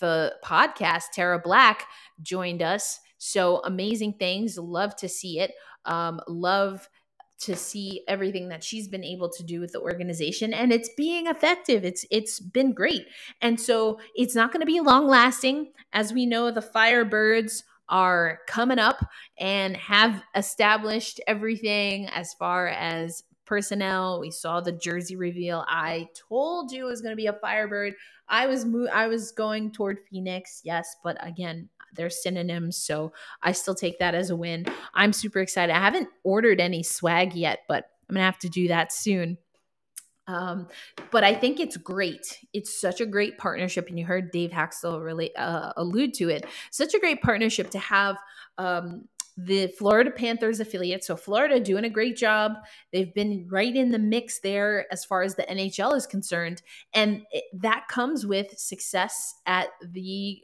the 0.00 0.34
podcast. 0.44 1.04
Tara 1.14 1.38
Black 1.38 1.86
joined 2.22 2.62
us. 2.62 3.00
So 3.18 3.60
amazing 3.64 4.14
things. 4.14 4.58
Love 4.58 4.94
to 4.96 5.08
see 5.08 5.40
it. 5.40 5.52
Um, 5.84 6.20
love 6.28 6.88
to 7.38 7.54
see 7.54 8.02
everything 8.08 8.48
that 8.48 8.64
she's 8.64 8.88
been 8.88 9.04
able 9.04 9.28
to 9.28 9.42
do 9.42 9.60
with 9.60 9.72
the 9.72 9.80
organization 9.80 10.54
and 10.54 10.72
it's 10.72 10.88
being 10.96 11.26
effective 11.26 11.84
it's 11.84 12.06
it's 12.10 12.40
been 12.40 12.72
great 12.72 13.04
and 13.42 13.60
so 13.60 13.98
it's 14.14 14.34
not 14.34 14.52
going 14.52 14.60
to 14.60 14.66
be 14.66 14.80
long 14.80 15.06
lasting 15.06 15.70
as 15.92 16.14
we 16.14 16.24
know 16.24 16.50
the 16.50 16.62
firebirds 16.62 17.62
are 17.88 18.40
coming 18.48 18.78
up 18.78 19.04
and 19.38 19.76
have 19.76 20.22
established 20.34 21.20
everything 21.26 22.08
as 22.08 22.32
far 22.34 22.68
as 22.68 23.22
personnel 23.46 24.20
we 24.20 24.30
saw 24.30 24.60
the 24.60 24.72
jersey 24.72 25.16
reveal 25.16 25.64
i 25.68 26.08
told 26.28 26.72
you 26.72 26.86
it 26.86 26.90
was 26.90 27.00
going 27.00 27.12
to 27.12 27.16
be 27.16 27.26
a 27.26 27.32
firebird 27.32 27.94
I 28.28 28.46
was 28.46 28.64
mo- 28.64 28.88
I 28.92 29.06
was 29.06 29.32
going 29.32 29.72
toward 29.72 30.00
Phoenix, 30.10 30.60
yes, 30.64 30.96
but 31.04 31.16
again, 31.20 31.68
they're 31.94 32.10
synonyms, 32.10 32.76
so 32.76 33.12
I 33.42 33.52
still 33.52 33.74
take 33.74 33.98
that 34.00 34.14
as 34.14 34.30
a 34.30 34.36
win. 34.36 34.66
I'm 34.94 35.12
super 35.12 35.40
excited. 35.40 35.74
I 35.74 35.80
haven't 35.80 36.08
ordered 36.24 36.60
any 36.60 36.82
swag 36.82 37.34
yet, 37.34 37.60
but 37.68 37.90
I'm 38.08 38.14
gonna 38.14 38.24
have 38.24 38.38
to 38.40 38.48
do 38.48 38.68
that 38.68 38.92
soon. 38.92 39.38
Um, 40.28 40.66
but 41.12 41.22
I 41.22 41.34
think 41.34 41.60
it's 41.60 41.76
great. 41.76 42.40
It's 42.52 42.80
such 42.80 43.00
a 43.00 43.06
great 43.06 43.38
partnership, 43.38 43.88
and 43.88 43.98
you 43.98 44.04
heard 44.04 44.32
Dave 44.32 44.50
Hakstol 44.50 45.04
really 45.04 45.34
uh, 45.36 45.72
allude 45.76 46.14
to 46.14 46.28
it. 46.28 46.46
Such 46.72 46.94
a 46.94 46.98
great 46.98 47.22
partnership 47.22 47.70
to 47.70 47.78
have 47.78 48.16
um, 48.58 49.06
the 49.36 49.68
Florida 49.68 50.10
Panthers 50.10 50.60
affiliate. 50.60 51.04
So 51.04 51.16
Florida 51.16 51.60
doing 51.60 51.84
a 51.84 51.90
great 51.90 52.16
job. 52.16 52.54
They've 52.92 53.12
been 53.12 53.46
right 53.50 53.74
in 53.74 53.90
the 53.90 53.98
mix 53.98 54.40
there 54.40 54.86
as 54.92 55.04
far 55.04 55.22
as 55.22 55.34
the 55.34 55.42
NHL 55.42 55.96
is 55.96 56.06
concerned, 56.06 56.62
and 56.94 57.22
it, 57.32 57.44
that 57.54 57.86
comes 57.88 58.26
with 58.26 58.58
success 58.58 59.34
at 59.46 59.68
the 59.92 60.40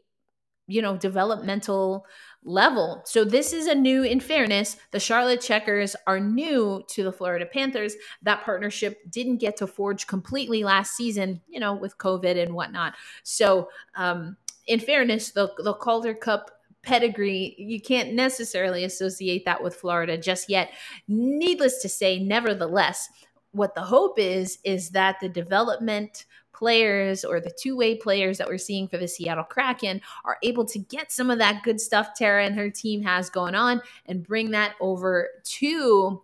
you 0.67 0.83
know 0.83 0.97
developmental 0.97 2.07
level. 2.45 3.03
So 3.05 3.25
this 3.25 3.53
is 3.53 3.67
a 3.67 3.75
new 3.75 4.03
in 4.03 4.21
fairness, 4.21 4.77
the 4.91 5.01
Charlotte 5.01 5.41
Checkers 5.41 5.97
are 6.07 6.21
new 6.21 6.83
to 6.89 7.05
the 7.05 7.13
Florida 7.13 7.47
Panthers. 7.47 7.95
That 8.23 8.45
partnership 8.45 8.99
didn't 9.11 9.39
get 9.39 9.57
to 9.59 9.67
forge 9.67 10.07
completely 10.07 10.65
last 10.65 10.97
season, 10.97 11.41
you 11.49 11.61
know, 11.61 11.75
with 11.75 11.99
COVID 11.99 12.41
and 12.41 12.55
whatnot. 12.55 12.95
So 13.23 13.69
um 13.95 14.37
in 14.67 14.81
fairness, 14.81 15.33
the 15.33 15.53
the 15.59 15.75
Calder 15.75 16.15
Cup 16.15 16.51
pedigree, 16.83 17.55
you 17.59 17.81
can't 17.81 18.13
necessarily 18.13 18.85
associate 18.85 19.45
that 19.45 19.63
with 19.63 19.77
Florida 19.77 20.19
just 20.19 20.49
yet. 20.49 20.71
Needless 21.09 21.81
to 21.83 21.89
say, 21.89 22.19
nevertheless, 22.19 23.09
what 23.53 23.75
the 23.75 23.83
hope 23.83 24.19
is, 24.19 24.59
is 24.65 24.91
that 24.91 25.21
the 25.21 25.29
development 25.29 26.27
players 26.53 27.25
or 27.25 27.41
the 27.41 27.51
two 27.59 27.77
way 27.77 27.97
players 27.97 28.39
that 28.39 28.49
we're 28.49 28.59
seeing 28.59 28.87
for 28.87 28.99
the 28.99 29.09
Seattle 29.09 29.45
Kraken 29.45 30.01
are 30.25 30.39
able 30.43 30.65
to 30.67 30.79
get 30.79 31.11
some 31.11 31.31
of 31.31 31.39
that 31.39 31.63
good 31.63 31.81
stuff 31.81 32.11
Tara 32.17 32.45
and 32.45 32.55
her 32.55 32.71
team 32.71 33.03
has 33.03 33.31
going 33.31 33.55
on 33.55 33.83
and 34.07 34.27
bring 34.27 34.51
that 34.53 34.75
over 34.81 35.29
to 35.45 36.23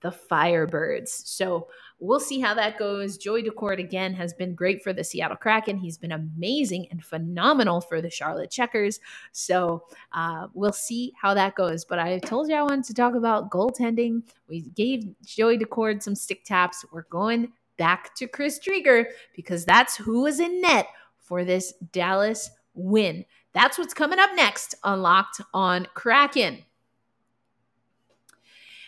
the 0.00 0.10
Firebirds. 0.10 1.08
So 1.26 1.68
We'll 2.04 2.20
see 2.20 2.38
how 2.38 2.52
that 2.54 2.78
goes. 2.78 3.16
Joey 3.16 3.42
Daccord, 3.42 3.78
again, 3.78 4.12
has 4.14 4.34
been 4.34 4.54
great 4.54 4.82
for 4.82 4.92
the 4.92 5.02
Seattle 5.02 5.38
Kraken. 5.38 5.78
He's 5.78 5.96
been 5.96 6.12
amazing 6.12 6.86
and 6.90 7.02
phenomenal 7.02 7.80
for 7.80 8.02
the 8.02 8.10
Charlotte 8.10 8.50
Checkers. 8.50 9.00
So 9.32 9.84
uh, 10.12 10.48
we'll 10.52 10.72
see 10.72 11.14
how 11.20 11.32
that 11.32 11.54
goes. 11.54 11.84
But 11.84 11.98
I 11.98 12.18
told 12.18 12.48
you 12.48 12.56
I 12.56 12.62
wanted 12.62 12.84
to 12.84 12.94
talk 12.94 13.14
about 13.14 13.50
goaltending. 13.50 14.22
We 14.48 14.60
gave 14.60 15.14
Joey 15.24 15.58
Daccord 15.58 16.02
some 16.02 16.14
stick 16.14 16.44
taps. 16.44 16.84
We're 16.92 17.04
going 17.04 17.52
back 17.78 18.14
to 18.16 18.26
Chris 18.26 18.58
Driedger 18.58 19.06
because 19.34 19.64
that's 19.64 19.96
who 19.96 20.22
was 20.22 20.40
in 20.40 20.60
net 20.60 20.88
for 21.18 21.42
this 21.42 21.72
Dallas 21.90 22.50
win. 22.74 23.24
That's 23.54 23.78
what's 23.78 23.94
coming 23.94 24.18
up 24.18 24.30
next 24.34 24.74
on 24.84 25.00
Locked 25.00 25.40
on 25.54 25.88
Kraken. 25.94 26.64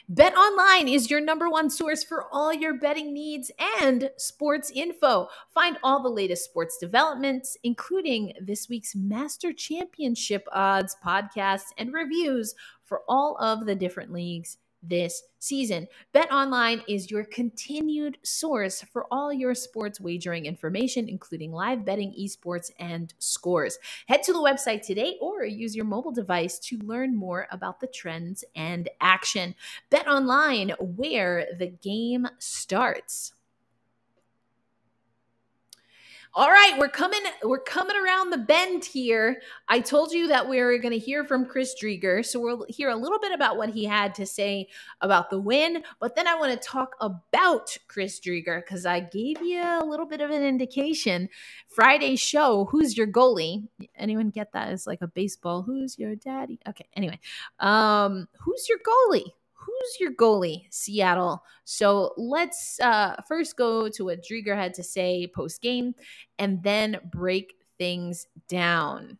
Bet 0.08 0.36
Online 0.36 0.86
is 0.86 1.10
your 1.10 1.20
number 1.20 1.50
one 1.50 1.68
source 1.68 2.04
for 2.04 2.26
all 2.30 2.54
your 2.54 2.74
betting 2.74 3.12
needs 3.12 3.50
and 3.82 4.08
sports 4.16 4.70
info. 4.72 5.28
Find 5.52 5.78
all 5.82 6.00
the 6.00 6.08
latest 6.08 6.44
sports 6.44 6.78
developments, 6.78 7.56
including 7.64 8.32
this 8.40 8.68
week's 8.68 8.94
Master 8.94 9.52
Championship 9.52 10.46
odds, 10.52 10.96
podcasts, 11.04 11.72
and 11.76 11.92
reviews 11.92 12.54
for 12.84 13.02
all 13.08 13.36
of 13.38 13.66
the 13.66 13.74
different 13.74 14.12
leagues 14.12 14.58
this 14.88 15.22
season. 15.38 15.86
Bet 16.12 16.32
Online 16.32 16.82
is 16.88 17.10
your 17.10 17.24
continued 17.24 18.18
source 18.22 18.82
for 18.92 19.06
all 19.10 19.32
your 19.32 19.54
sports 19.54 20.00
wagering 20.00 20.46
information, 20.46 21.08
including 21.08 21.52
live 21.52 21.84
betting, 21.84 22.14
esports, 22.18 22.70
and 22.78 23.14
scores. 23.18 23.78
Head 24.08 24.22
to 24.24 24.32
the 24.32 24.38
website 24.38 24.84
today 24.84 25.16
or 25.20 25.44
use 25.44 25.76
your 25.76 25.84
mobile 25.84 26.12
device 26.12 26.58
to 26.60 26.78
learn 26.78 27.14
more 27.14 27.46
about 27.50 27.80
the 27.80 27.86
trends 27.86 28.44
and 28.54 28.88
action. 29.00 29.54
Bet 29.90 30.08
Online, 30.08 30.70
where 30.80 31.46
the 31.58 31.68
game 31.68 32.26
starts. 32.38 33.32
All 36.36 36.50
right, 36.50 36.74
we're 36.78 36.90
coming 36.90 37.22
we're 37.44 37.58
coming 37.60 37.96
around 37.96 38.28
the 38.28 38.36
bend 38.36 38.84
here. 38.84 39.40
I 39.68 39.80
told 39.80 40.12
you 40.12 40.28
that 40.28 40.46
we 40.46 40.58
are 40.58 40.76
going 40.76 40.92
to 40.92 40.98
hear 40.98 41.24
from 41.24 41.46
Chris 41.46 41.74
Driedger, 41.82 42.22
so 42.26 42.38
we'll 42.38 42.66
hear 42.68 42.90
a 42.90 42.94
little 42.94 43.18
bit 43.18 43.32
about 43.32 43.56
what 43.56 43.70
he 43.70 43.86
had 43.86 44.14
to 44.16 44.26
say 44.26 44.68
about 45.00 45.30
the 45.30 45.40
win, 45.40 45.82
but 45.98 46.14
then 46.14 46.26
I 46.26 46.34
want 46.34 46.52
to 46.52 46.68
talk 46.68 46.94
about 47.00 47.74
Chris 47.88 48.20
Driedger 48.20 48.62
cuz 48.66 48.84
I 48.84 49.00
gave 49.00 49.40
you 49.40 49.62
a 49.62 49.82
little 49.82 50.04
bit 50.04 50.20
of 50.20 50.30
an 50.30 50.42
indication. 50.42 51.30
Friday 51.68 52.16
show, 52.16 52.66
who's 52.66 52.98
your 52.98 53.06
goalie? 53.06 53.66
Anyone 53.96 54.28
get 54.28 54.52
that 54.52 54.68
as 54.68 54.86
like 54.86 55.00
a 55.00 55.08
baseball, 55.08 55.62
who's 55.62 55.98
your 55.98 56.16
daddy? 56.16 56.60
Okay, 56.68 56.86
anyway. 56.92 57.18
Um 57.60 58.28
who's 58.40 58.68
your 58.68 58.78
goalie? 58.80 59.32
Who's 59.86 60.00
your 60.00 60.12
goalie, 60.14 60.66
Seattle? 60.70 61.42
So 61.64 62.12
let's 62.16 62.78
uh, 62.80 63.16
first 63.28 63.56
go 63.56 63.88
to 63.88 64.04
what 64.04 64.24
Driedger 64.24 64.56
had 64.56 64.74
to 64.74 64.82
say 64.82 65.30
post 65.34 65.60
game 65.60 65.94
and 66.38 66.62
then 66.62 66.98
break 67.04 67.54
things 67.78 68.26
down. 68.48 69.18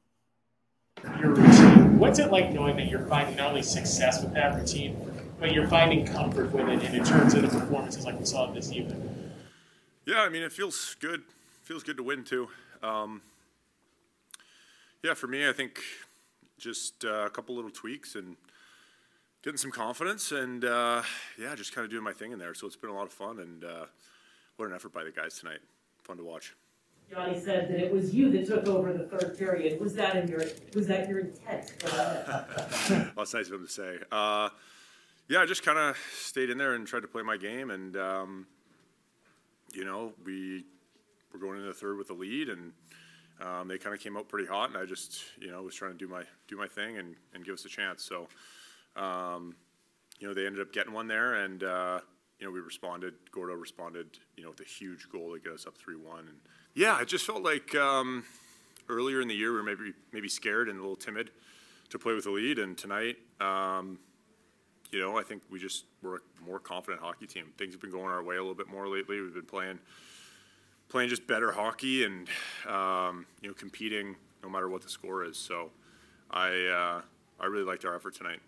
Your 1.20 1.34
routine. 1.34 1.98
What's 1.98 2.18
it 2.18 2.32
like 2.32 2.52
knowing 2.52 2.76
that 2.76 2.88
you're 2.88 3.06
finding 3.06 3.36
not 3.36 3.48
only 3.48 3.62
success 3.62 4.22
with 4.22 4.34
that 4.34 4.56
routine, 4.56 4.96
but 5.38 5.52
you're 5.52 5.68
finding 5.68 6.06
comfort 6.06 6.52
with 6.52 6.68
it, 6.68 6.82
and 6.82 6.94
in 6.94 7.04
terms 7.04 7.34
of 7.34 7.42
the 7.42 7.48
performances 7.48 8.04
like 8.04 8.18
we 8.18 8.24
saw 8.24 8.50
this 8.50 8.72
evening? 8.72 9.32
Yeah, 10.06 10.22
I 10.22 10.28
mean, 10.28 10.42
it 10.42 10.52
feels 10.52 10.96
good. 11.00 11.22
feels 11.62 11.82
good 11.82 11.98
to 11.98 12.02
win 12.02 12.24
too. 12.24 12.48
Um, 12.82 13.20
yeah, 15.02 15.14
for 15.14 15.26
me, 15.26 15.48
I 15.48 15.52
think 15.52 15.80
just 16.58 17.04
uh, 17.04 17.26
a 17.26 17.30
couple 17.30 17.54
little 17.54 17.70
tweaks 17.70 18.14
and 18.14 18.36
getting 19.46 19.56
some 19.56 19.70
confidence 19.70 20.32
and 20.32 20.64
uh, 20.64 21.00
yeah, 21.38 21.54
just 21.54 21.72
kind 21.72 21.84
of 21.84 21.90
doing 21.90 22.02
my 22.02 22.12
thing 22.12 22.32
in 22.32 22.38
there. 22.38 22.52
So 22.52 22.66
it's 22.66 22.74
been 22.74 22.90
a 22.90 22.94
lot 22.94 23.06
of 23.06 23.12
fun 23.12 23.38
and 23.38 23.62
uh, 23.62 23.86
what 24.56 24.68
an 24.68 24.74
effort 24.74 24.92
by 24.92 25.04
the 25.04 25.12
guys 25.12 25.38
tonight. 25.38 25.60
Fun 26.02 26.16
to 26.16 26.24
watch. 26.24 26.56
Johnny 27.08 27.38
said 27.38 27.70
that 27.70 27.78
it 27.78 27.92
was 27.92 28.12
you 28.12 28.32
that 28.32 28.48
took 28.48 28.66
over 28.66 28.92
the 28.92 29.04
third 29.04 29.38
period. 29.38 29.80
Was 29.80 29.94
that 29.94 30.16
in 30.16 30.26
your 30.26 30.42
was 30.74 30.88
that 30.88 31.08
your 31.08 31.20
intent? 31.20 31.72
well, 31.84 33.12
that's 33.16 33.34
nice 33.34 33.46
of 33.46 33.52
him 33.52 33.64
to 33.64 33.72
say. 33.72 33.98
Uh, 34.10 34.48
yeah, 35.28 35.42
I 35.42 35.46
just 35.46 35.64
kind 35.64 35.78
of 35.78 35.96
stayed 36.12 36.50
in 36.50 36.58
there 36.58 36.74
and 36.74 36.84
tried 36.84 37.02
to 37.02 37.08
play 37.08 37.22
my 37.22 37.36
game, 37.36 37.70
and 37.70 37.96
um, 37.96 38.46
you 39.72 39.84
know 39.84 40.12
we 40.24 40.64
were 41.32 41.38
going 41.38 41.58
into 41.58 41.68
the 41.68 41.74
third 41.74 41.98
with 41.98 42.08
the 42.08 42.14
lead, 42.14 42.48
and 42.48 42.72
um, 43.40 43.68
they 43.68 43.78
kind 43.78 43.94
of 43.94 44.00
came 44.00 44.16
out 44.16 44.28
pretty 44.28 44.48
hot, 44.48 44.70
and 44.70 44.78
I 44.78 44.84
just 44.86 45.22
you 45.40 45.52
know 45.52 45.62
was 45.62 45.76
trying 45.76 45.92
to 45.92 45.98
do 45.98 46.08
my 46.08 46.24
do 46.48 46.56
my 46.56 46.66
thing 46.66 46.98
and, 46.98 47.14
and 47.32 47.44
give 47.44 47.54
us 47.54 47.64
a 47.64 47.68
chance. 47.68 48.02
So 48.02 48.26
um, 48.96 49.54
you 50.18 50.26
know, 50.26 50.34
they 50.34 50.46
ended 50.46 50.62
up 50.62 50.72
getting 50.72 50.92
one 50.92 51.06
there, 51.06 51.34
and 51.34 51.62
uh, 51.62 52.00
you 52.38 52.46
know, 52.46 52.52
we 52.52 52.60
responded. 52.60 53.14
Gordo 53.30 53.54
responded, 53.54 54.06
you 54.36 54.44
know, 54.44 54.50
with 54.50 54.60
a 54.60 54.64
huge 54.64 55.08
goal 55.10 55.34
to 55.34 55.40
get 55.40 55.52
us 55.52 55.66
up 55.66 55.76
three-one. 55.76 56.20
And 56.20 56.38
yeah, 56.74 57.00
it 57.00 57.08
just 57.08 57.26
felt 57.26 57.42
like 57.42 57.74
um, 57.74 58.24
earlier 58.88 59.20
in 59.20 59.28
the 59.28 59.34
year 59.34 59.50
we 59.52 59.58
were 59.58 59.62
maybe 59.62 59.92
maybe 60.12 60.28
scared 60.28 60.68
and 60.68 60.78
a 60.78 60.80
little 60.80 60.96
timid 60.96 61.30
to 61.90 61.98
play 61.98 62.14
with 62.14 62.24
the 62.24 62.30
lead, 62.30 62.58
and 62.58 62.76
tonight, 62.76 63.16
um, 63.40 63.98
you 64.90 64.98
know, 64.98 65.18
I 65.18 65.22
think 65.22 65.42
we 65.50 65.58
just 65.58 65.84
were 66.02 66.16
a 66.16 66.44
more 66.44 66.58
confident 66.58 67.02
hockey 67.02 67.26
team. 67.26 67.52
Things 67.58 67.74
have 67.74 67.80
been 67.80 67.90
going 67.90 68.10
our 68.10 68.22
way 68.22 68.36
a 68.36 68.40
little 68.40 68.54
bit 68.54 68.68
more 68.68 68.88
lately. 68.88 69.20
We've 69.20 69.34
been 69.34 69.44
playing 69.44 69.78
playing 70.88 71.08
just 71.08 71.26
better 71.26 71.50
hockey 71.52 72.04
and 72.04 72.28
um, 72.68 73.26
you 73.42 73.48
know 73.48 73.54
competing 73.54 74.16
no 74.42 74.48
matter 74.48 74.68
what 74.68 74.82
the 74.82 74.88
score 74.88 75.24
is. 75.24 75.36
So 75.36 75.70
I 76.30 76.48
uh, 76.48 77.02
I 77.38 77.46
really 77.46 77.64
liked 77.64 77.84
our 77.84 77.94
effort 77.94 78.14
tonight 78.14 78.40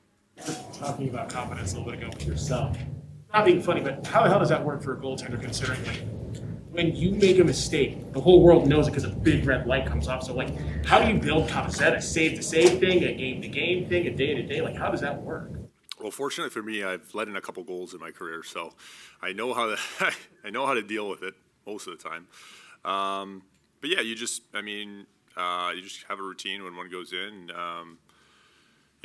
talking 0.74 1.08
about 1.08 1.28
confidence 1.28 1.72
a 1.72 1.78
little 1.78 1.90
bit 1.90 2.00
ago 2.00 2.10
with 2.12 2.26
yourself. 2.26 2.76
Not 3.32 3.44
being 3.44 3.62
funny, 3.62 3.80
but 3.80 4.06
how 4.06 4.22
the 4.22 4.30
hell 4.30 4.38
does 4.38 4.48
that 4.48 4.64
work 4.64 4.82
for 4.82 4.94
a 4.94 5.00
goaltender 5.00 5.40
considering 5.40 5.84
like 5.84 6.02
when 6.70 6.94
you 6.94 7.10
make 7.10 7.38
a 7.38 7.44
mistake, 7.44 8.12
the 8.12 8.20
whole 8.20 8.42
world 8.42 8.68
knows 8.68 8.86
it 8.86 8.90
because 8.92 9.04
a 9.04 9.08
big 9.08 9.44
red 9.44 9.66
light 9.66 9.86
comes 9.86 10.06
off. 10.06 10.22
So 10.22 10.34
like 10.34 10.50
how 10.86 10.98
do 11.00 11.12
you 11.12 11.18
build 11.18 11.48
confidence? 11.48 11.80
A 11.80 12.08
save 12.08 12.36
to 12.36 12.42
save 12.42 12.78
thing, 12.78 13.04
a 13.04 13.12
game 13.12 13.42
to 13.42 13.48
game 13.48 13.88
thing, 13.88 14.06
a 14.06 14.10
day 14.10 14.34
to 14.34 14.42
day? 14.42 14.60
Like 14.60 14.76
how 14.76 14.90
does 14.90 15.00
that 15.00 15.20
work? 15.22 15.50
Well, 16.00 16.12
fortunately 16.12 16.50
for 16.50 16.62
me, 16.62 16.84
I've 16.84 17.12
let 17.14 17.28
in 17.28 17.36
a 17.36 17.40
couple 17.40 17.64
goals 17.64 17.92
in 17.94 18.00
my 18.00 18.12
career, 18.12 18.42
so 18.44 18.74
I 19.20 19.32
know 19.32 19.52
how 19.52 19.74
to 19.74 19.78
I 20.44 20.50
know 20.50 20.66
how 20.66 20.74
to 20.74 20.82
deal 20.82 21.08
with 21.08 21.22
it 21.22 21.34
most 21.66 21.86
of 21.86 21.98
the 21.98 22.08
time. 22.08 22.28
Um, 22.84 23.42
but 23.80 23.90
yeah, 23.90 24.00
you 24.00 24.14
just 24.14 24.42
I 24.54 24.62
mean 24.62 25.06
uh, 25.36 25.72
you 25.74 25.82
just 25.82 26.04
have 26.08 26.18
a 26.18 26.22
routine 26.22 26.64
when 26.64 26.76
one 26.76 26.90
goes 26.90 27.12
in. 27.12 27.50
Um, 27.50 27.98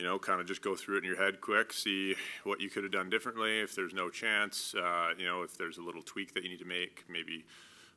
you 0.03 0.09
know, 0.09 0.19
kind 0.19 0.41
of 0.41 0.47
just 0.47 0.61
go 0.61 0.75
through 0.75 0.97
it 0.97 0.97
in 0.97 1.05
your 1.05 1.15
head 1.15 1.39
quick, 1.39 1.71
see 1.71 2.13
what 2.43 2.59
you 2.59 2.69
could 2.69 2.83
have 2.83 2.91
done 2.91 3.09
differently. 3.09 3.61
If 3.61 3.73
there's 3.73 3.93
no 3.93 4.09
chance, 4.09 4.75
uh, 4.75 5.11
you 5.17 5.25
know, 5.25 5.43
if 5.43 5.57
there's 5.57 5.77
a 5.77 5.81
little 5.81 6.01
tweak 6.01 6.33
that 6.33 6.43
you 6.43 6.49
need 6.49 6.59
to 6.59 6.65
make, 6.65 7.05
maybe, 7.07 7.45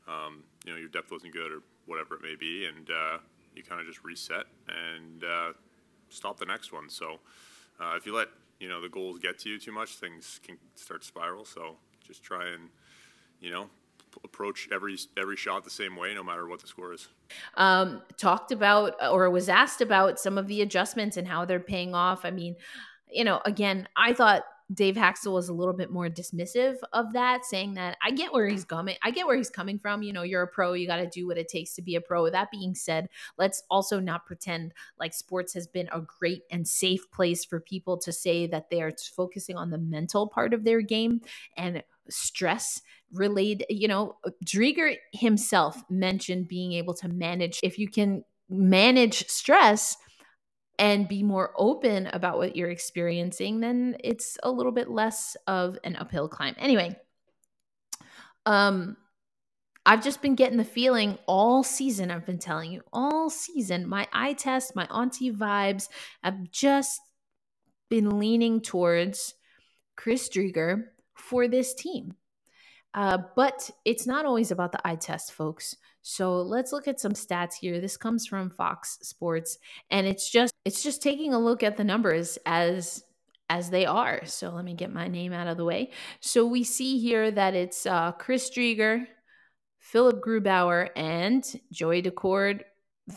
um, 0.07 0.45
you 0.65 0.73
know, 0.73 0.79
your 0.79 0.89
depth 0.89 1.11
wasn't 1.11 1.33
good 1.33 1.51
or 1.51 1.63
whatever 1.87 2.15
it 2.15 2.23
may 2.23 2.37
be, 2.37 2.65
and 2.65 2.91
uh, 2.91 3.19
you 3.57 3.65
kind 3.65 3.81
of 3.81 3.89
just 3.89 4.05
reset 4.05 4.45
and 4.69 5.25
uh, 5.25 5.53
stop 6.09 6.39
the 6.39 6.47
next 6.47 6.73
one. 6.73 6.89
So 6.89 7.19
uh, 7.81 7.95
if 7.97 8.07
you 8.07 8.15
let 8.15 8.29
you 8.61 8.69
know 8.69 8.81
the 8.81 8.89
goals 8.89 9.19
get 9.19 9.41
to 9.41 9.49
you 9.49 9.59
too 9.59 9.73
much, 9.73 9.97
things 9.97 10.39
can 10.47 10.59
start 10.77 11.01
to 11.01 11.09
spiral. 11.09 11.45
So 11.45 11.75
just 12.07 12.23
try 12.23 12.47
and 12.51 12.69
you 13.41 13.51
know 13.51 13.69
approach 14.25 14.69
every 14.73 14.97
every 15.17 15.37
shot 15.37 15.65
the 15.65 15.71
same 15.71 15.97
way, 15.97 16.15
no 16.15 16.23
matter 16.23 16.47
what 16.47 16.61
the 16.61 16.67
score 16.67 16.93
is. 16.93 17.09
Um, 17.57 18.03
talked 18.17 18.53
about 18.53 18.95
or 19.11 19.29
was 19.31 19.49
asked 19.49 19.81
about 19.81 20.19
some 20.19 20.39
of 20.39 20.47
the 20.47 20.63
adjustments 20.63 21.17
and 21.17 21.27
how 21.27 21.45
they're 21.45 21.61
paying 21.61 21.95
off. 21.95 22.25
I 22.25 22.31
mean, 22.31 22.57
you 23.11 23.25
know, 23.25 23.41
again, 23.45 23.89
I 23.97 24.13
thought 24.13 24.45
Dave 24.73 24.97
Hakstol 24.97 25.33
was 25.33 25.49
a 25.49 25.53
little 25.55 25.75
bit 25.75 25.91
more 25.91 26.09
dismissive 26.09 26.77
of 26.93 27.13
that, 27.13 27.45
saying 27.45 27.75
that 27.75 27.97
I 28.03 28.11
get 28.11 28.33
where 28.33 28.49
he's 28.49 28.65
coming. 28.65 28.97
I 29.03 29.13
get 29.13 29.27
where 29.27 29.37
he's 29.37 29.51
coming 29.51 29.79
from. 29.79 30.03
You 30.03 30.13
know, 30.13 30.23
you're 30.23 30.43
a 30.43 30.49
pro. 30.49 30.73
You 30.73 30.89
got 30.89 30.97
to 30.97 31.07
do 31.07 31.27
what 31.27 31.39
it 31.39 31.49
takes 31.49 31.75
to 31.75 31.83
be 31.83 31.95
a 31.95 32.01
pro. 32.01 32.29
That 32.29 32.51
being 32.51 32.75
said, 32.75 33.09
let's 33.39 33.63
also 33.71 34.01
not 34.01 34.27
pretend 34.27 34.73
like 34.99 35.15
sports 35.15 35.55
has 35.55 35.69
been 35.69 35.89
a 35.93 36.01
great 36.01 36.43
and 36.51 36.67
safe 36.67 37.09
place 37.13 37.45
for 37.45 37.61
people 37.61 37.97
to 37.99 38.13
say 38.13 38.49
that 38.49 38.69
they 38.71 38.83
are 38.83 38.93
focusing 39.15 39.57
on 39.57 39.71
the 39.71 39.79
mental 39.79 40.27
part 40.27 40.53
of 40.53 40.65
their 40.65 40.81
game 40.81 41.21
and 41.57 41.85
stress 42.09 42.81
related 43.13 43.67
you 43.71 43.89
know 43.89 44.17
Driedger 44.45 44.97
himself 45.13 45.83
mentioned 45.89 46.49
being 46.49 46.73
able 46.73 46.95
to 46.95 47.09
manage 47.09 47.61
if 47.63 47.79
you 47.79 47.89
can 47.89 48.25
manage 48.49 49.29
stress 49.29 49.97
and 50.79 51.09
be 51.09 51.23
more 51.23 51.53
open 51.57 52.07
about 52.09 52.39
what 52.39 52.57
you're 52.57 52.71
experiencing 52.71 53.61
then 53.61 53.97
it's 54.03 54.39
a 54.43 54.51
little 54.51 54.73
bit 54.73 54.91
less 54.91 55.37
of 55.47 55.79
an 55.85 55.97
uphill 55.97 56.29
climb 56.29 56.55
anyway 56.59 56.97
um 58.45 58.97
I've 59.89 60.03
just 60.03 60.21
been 60.21 60.35
getting 60.35 60.59
the 60.59 60.65
feeling 60.65 61.17
all 61.29 61.63
season. 61.63 62.11
I've 62.11 62.27
been 62.27 62.41
telling 62.41 62.73
you 62.73 62.83
all 62.93 63.31
season. 63.31 63.89
My 63.89 64.09
eye 64.13 64.33
test, 64.33 64.75
my 64.75 64.85
auntie 64.87 65.31
vibes 65.31 65.89
I've 66.25 66.51
just 66.51 67.01
been 67.89 68.19
leaning 68.19 68.61
towards 68.61 69.35
Chris 69.97 70.29
Driedger 70.29 70.85
for 71.17 71.49
this 71.49 71.75
team. 71.75 72.15
Uh, 72.95 73.19
but 73.35 73.71
it's 73.85 74.07
not 74.07 74.25
always 74.25 74.51
about 74.51 74.73
the 74.73 74.81
eye 74.87 74.97
test, 74.97 75.33
folks. 75.33 75.77
So 76.01 76.41
let's 76.41 76.73
look 76.73 76.89
at 76.89 76.99
some 76.99 77.13
stats 77.13 77.55
here. 77.55 77.79
This 77.81 77.97
comes 77.97 78.27
from 78.27 78.49
Fox 78.49 78.99
Sports, 79.03 79.59
and 79.91 80.07
it's 80.07 80.31
just 80.31 80.55
it's 80.65 80.83
just 80.83 81.03
taking 81.03 81.35
a 81.35 81.39
look 81.39 81.63
at 81.63 81.77
the 81.77 81.85
numbers 81.85 82.39
as 82.47 83.05
as 83.51 83.71
they 83.71 83.85
are. 83.85 84.25
So 84.25 84.51
let 84.51 84.65
me 84.65 84.75
get 84.75 84.93
my 84.93 85.09
name 85.09 85.33
out 85.33 85.47
of 85.47 85.57
the 85.57 85.65
way. 85.65 85.91
So 86.21 86.47
we 86.47 86.65
see 86.65 86.99
here 86.99 87.31
that 87.31 87.55
it's 87.55 87.87
uh, 87.87 88.13
Chris 88.13 88.51
Driedger, 88.51 89.07
Philipp 89.79 90.21
Grubauer, 90.21 90.89
and 90.97 91.45
Joey 91.71 92.03
Daccord 92.03 92.63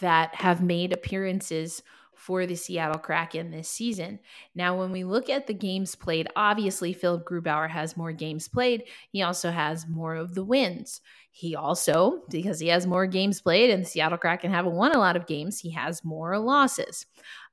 that 0.01 0.35
have 0.35 0.61
made 0.61 0.93
appearances 0.93 1.81
for 2.19 2.45
the 2.45 2.55
Seattle 2.55 2.99
Kraken 2.99 3.49
this 3.49 3.69
season. 3.69 4.19
Now, 4.53 4.77
when 4.77 4.91
we 4.91 5.05
look 5.05 5.29
at 5.29 5.47
the 5.47 5.53
games 5.53 5.95
played, 5.95 6.27
obviously 6.35 6.91
Philipp 6.91 7.25
Grubauer 7.25 7.69
has 7.69 7.95
more 7.95 8.11
games 8.11 8.49
played. 8.49 8.83
He 9.09 9.21
also 9.21 9.51
has 9.51 9.87
more 9.87 10.15
of 10.15 10.35
the 10.35 10.43
wins. 10.43 10.99
He 11.31 11.55
also, 11.55 12.23
because 12.29 12.59
he 12.59 12.67
has 12.67 12.85
more 12.85 13.07
games 13.07 13.39
played 13.39 13.69
and 13.69 13.83
the 13.83 13.87
Seattle 13.87 14.17
Kraken 14.17 14.51
haven't 14.51 14.73
won 14.73 14.93
a 14.93 14.99
lot 14.99 15.15
of 15.15 15.27
games, 15.27 15.59
he 15.59 15.71
has 15.71 16.03
more 16.03 16.37
losses. 16.37 17.05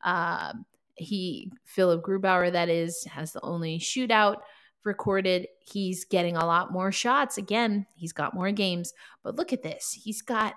Uh, 0.04 0.52
he, 0.96 1.52
Philipp 1.64 2.02
Grubauer, 2.02 2.50
that 2.50 2.68
is, 2.68 3.04
has 3.04 3.32
the 3.32 3.44
only 3.44 3.78
shootout 3.78 4.38
recorded. 4.84 5.46
He's 5.60 6.04
getting 6.04 6.36
a 6.36 6.44
lot 6.44 6.72
more 6.72 6.90
shots. 6.90 7.38
Again, 7.38 7.86
he's 7.94 8.12
got 8.12 8.34
more 8.34 8.50
games. 8.50 8.92
But 9.22 9.36
look 9.36 9.52
at 9.52 9.62
this. 9.62 9.92
He's 9.92 10.22
got 10.22 10.54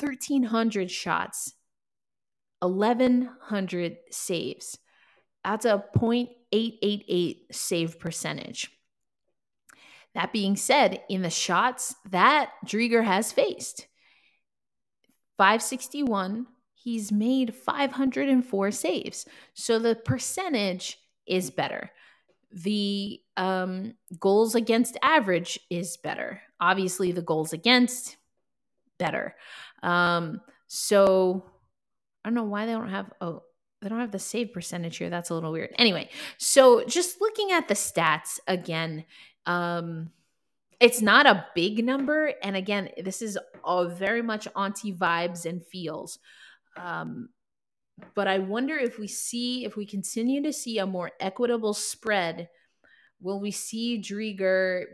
1,300 0.00 0.90
shots 0.90 1.54
1,100 2.68 3.96
saves. 4.10 4.78
That's 5.44 5.64
a 5.64 5.84
0.888 5.96 7.36
save 7.50 7.98
percentage. 7.98 8.70
That 10.14 10.32
being 10.32 10.56
said, 10.56 11.02
in 11.08 11.22
the 11.22 11.30
shots 11.30 11.94
that 12.10 12.50
Driedger 12.66 13.04
has 13.04 13.32
faced, 13.32 13.86
561, 15.38 16.46
he's 16.74 17.10
made 17.10 17.54
504 17.54 18.70
saves. 18.70 19.26
So 19.54 19.78
the 19.78 19.94
percentage 19.94 20.98
is 21.26 21.50
better. 21.50 21.90
The 22.52 23.20
um, 23.38 23.94
goals 24.20 24.54
against 24.54 24.98
average 25.02 25.58
is 25.70 25.96
better. 25.96 26.42
Obviously, 26.60 27.12
the 27.12 27.22
goals 27.22 27.54
against 27.54 28.18
better. 28.98 29.34
Um, 29.82 30.42
so 30.68 31.51
I 32.24 32.28
don't 32.28 32.34
know 32.34 32.44
why 32.44 32.66
they 32.66 32.72
don't 32.72 32.88
have 32.88 33.12
oh 33.20 33.42
they 33.80 33.88
don't 33.88 34.00
have 34.00 34.12
the 34.12 34.18
save 34.18 34.52
percentage 34.52 34.96
here. 34.96 35.10
That's 35.10 35.30
a 35.30 35.34
little 35.34 35.50
weird. 35.50 35.74
Anyway, 35.76 36.08
so 36.38 36.84
just 36.84 37.20
looking 37.20 37.50
at 37.50 37.66
the 37.66 37.74
stats 37.74 38.38
again, 38.46 39.04
um, 39.44 40.10
it's 40.78 41.02
not 41.02 41.26
a 41.26 41.46
big 41.54 41.84
number, 41.84 42.32
and 42.42 42.56
again, 42.56 42.90
this 43.02 43.22
is 43.22 43.38
all 43.64 43.88
very 43.88 44.22
much 44.22 44.46
auntie 44.54 44.92
vibes 44.92 45.46
and 45.46 45.66
feels. 45.66 46.20
Um, 46.76 47.28
but 48.14 48.28
I 48.28 48.38
wonder 48.38 48.76
if 48.76 48.98
we 48.98 49.08
see 49.08 49.64
if 49.64 49.76
we 49.76 49.84
continue 49.84 50.42
to 50.42 50.52
see 50.52 50.78
a 50.78 50.86
more 50.86 51.10
equitable 51.20 51.74
spread, 51.74 52.48
will 53.20 53.40
we 53.40 53.50
see 53.50 54.00
Driedger 54.00 54.84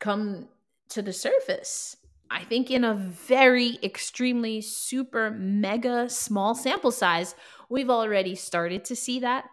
come 0.00 0.48
to 0.90 1.02
the 1.02 1.12
surface? 1.12 1.96
I 2.32 2.44
think 2.44 2.70
in 2.70 2.82
a 2.82 2.94
very 2.94 3.78
extremely 3.82 4.62
super 4.62 5.30
mega 5.30 6.08
small 6.08 6.54
sample 6.54 6.90
size, 6.90 7.34
we've 7.68 7.90
already 7.90 8.34
started 8.34 8.86
to 8.86 8.96
see 8.96 9.20
that. 9.20 9.44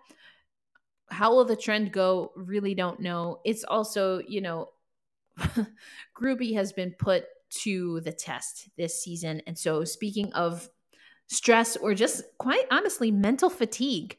How 1.10 1.36
will 1.36 1.44
the 1.44 1.58
trend 1.58 1.92
go? 1.92 2.32
Really 2.38 2.74
don't 2.74 3.02
know. 3.02 3.42
It's 3.44 3.66
also, 3.66 4.22
you 4.26 4.40
know, 4.40 4.70
Groovy 6.18 6.54
has 6.54 6.72
been 6.72 6.92
put 6.98 7.26
to 7.64 8.00
the 8.02 8.14
test 8.14 8.70
this 8.78 9.04
season. 9.04 9.42
And 9.46 9.58
so, 9.58 9.84
speaking 9.84 10.32
of 10.34 10.70
stress 11.28 11.76
or 11.76 11.94
just 11.94 12.24
quite 12.38 12.66
honestly, 12.72 13.12
mental 13.12 13.50
fatigue, 13.50 14.18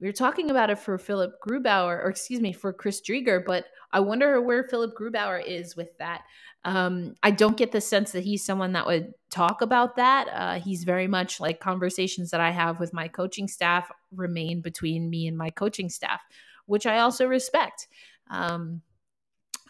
we 0.00 0.06
were 0.06 0.12
talking 0.12 0.50
about 0.50 0.70
it 0.70 0.78
for 0.78 0.98
Philipp 0.98 1.40
Grubauer, 1.46 2.02
or 2.02 2.08
excuse 2.08 2.40
me, 2.40 2.52
for 2.52 2.72
Chris 2.72 3.00
Driedger, 3.00 3.44
but 3.44 3.66
I 3.92 4.00
wonder 4.00 4.40
where 4.40 4.64
Philipp 4.64 4.94
Grubauer 4.98 5.44
is 5.44 5.76
with 5.76 5.96
that. 5.98 6.22
Um, 6.64 7.14
I 7.22 7.30
don't 7.30 7.56
get 7.56 7.72
the 7.72 7.80
sense 7.80 8.12
that 8.12 8.24
he's 8.24 8.44
someone 8.44 8.72
that 8.72 8.86
would 8.86 9.12
talk 9.30 9.60
about 9.60 9.96
that. 9.96 10.28
Uh, 10.32 10.60
he's 10.60 10.84
very 10.84 11.06
much 11.06 11.38
like 11.38 11.60
conversations 11.60 12.30
that 12.30 12.40
I 12.40 12.50
have 12.50 12.80
with 12.80 12.92
my 12.92 13.06
coaching 13.06 13.48
staff 13.48 13.90
remain 14.10 14.60
between 14.60 15.10
me 15.10 15.26
and 15.28 15.36
my 15.36 15.50
coaching 15.50 15.90
staff, 15.90 16.22
which 16.66 16.86
I 16.86 17.00
also 17.00 17.26
respect. 17.26 17.86
Um, 18.30 18.80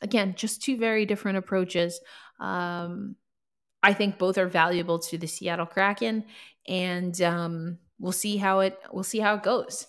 again, 0.02 0.34
just 0.36 0.62
two 0.62 0.76
very 0.78 1.04
different 1.04 1.38
approaches. 1.38 2.00
Um, 2.38 3.16
I 3.82 3.92
think 3.92 4.18
both 4.18 4.38
are 4.38 4.48
valuable 4.48 4.98
to 5.00 5.18
the 5.18 5.26
Seattle 5.26 5.66
Kraken, 5.66 6.24
and 6.66 7.20
um, 7.20 7.78
we'll 7.98 8.12
see 8.12 8.36
how 8.36 8.60
it 8.60 8.78
we'll 8.92 9.04
see 9.04 9.18
how 9.18 9.34
it 9.34 9.42
goes. 9.42 9.86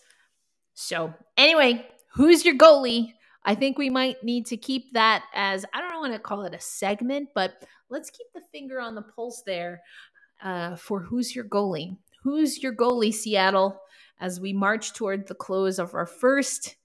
So 0.75 1.13
anyway, 1.37 1.87
who's 2.13 2.45
your 2.45 2.55
goalie? 2.55 3.13
I 3.43 3.55
think 3.55 3.77
we 3.77 3.89
might 3.89 4.23
need 4.23 4.45
to 4.47 4.57
keep 4.57 4.93
that 4.93 5.23
as 5.33 5.65
I 5.73 5.81
don't 5.81 6.01
want 6.01 6.13
to 6.13 6.19
call 6.19 6.43
it 6.43 6.53
a 6.53 6.59
segment, 6.59 7.29
but 7.33 7.63
let's 7.89 8.09
keep 8.09 8.27
the 8.33 8.41
finger 8.51 8.79
on 8.79 8.95
the 8.95 9.01
pulse 9.01 9.43
there 9.45 9.81
uh, 10.43 10.75
for 10.75 10.99
who's 10.99 11.35
your 11.35 11.45
goalie. 11.45 11.97
Who's 12.23 12.61
your 12.61 12.73
goalie, 12.73 13.13
Seattle, 13.13 13.79
as 14.19 14.39
we 14.39 14.51
march 14.51 14.93
toward 14.93 15.27
the 15.27 15.35
close 15.35 15.79
of 15.79 15.93
our 15.93 16.07
first 16.07 16.75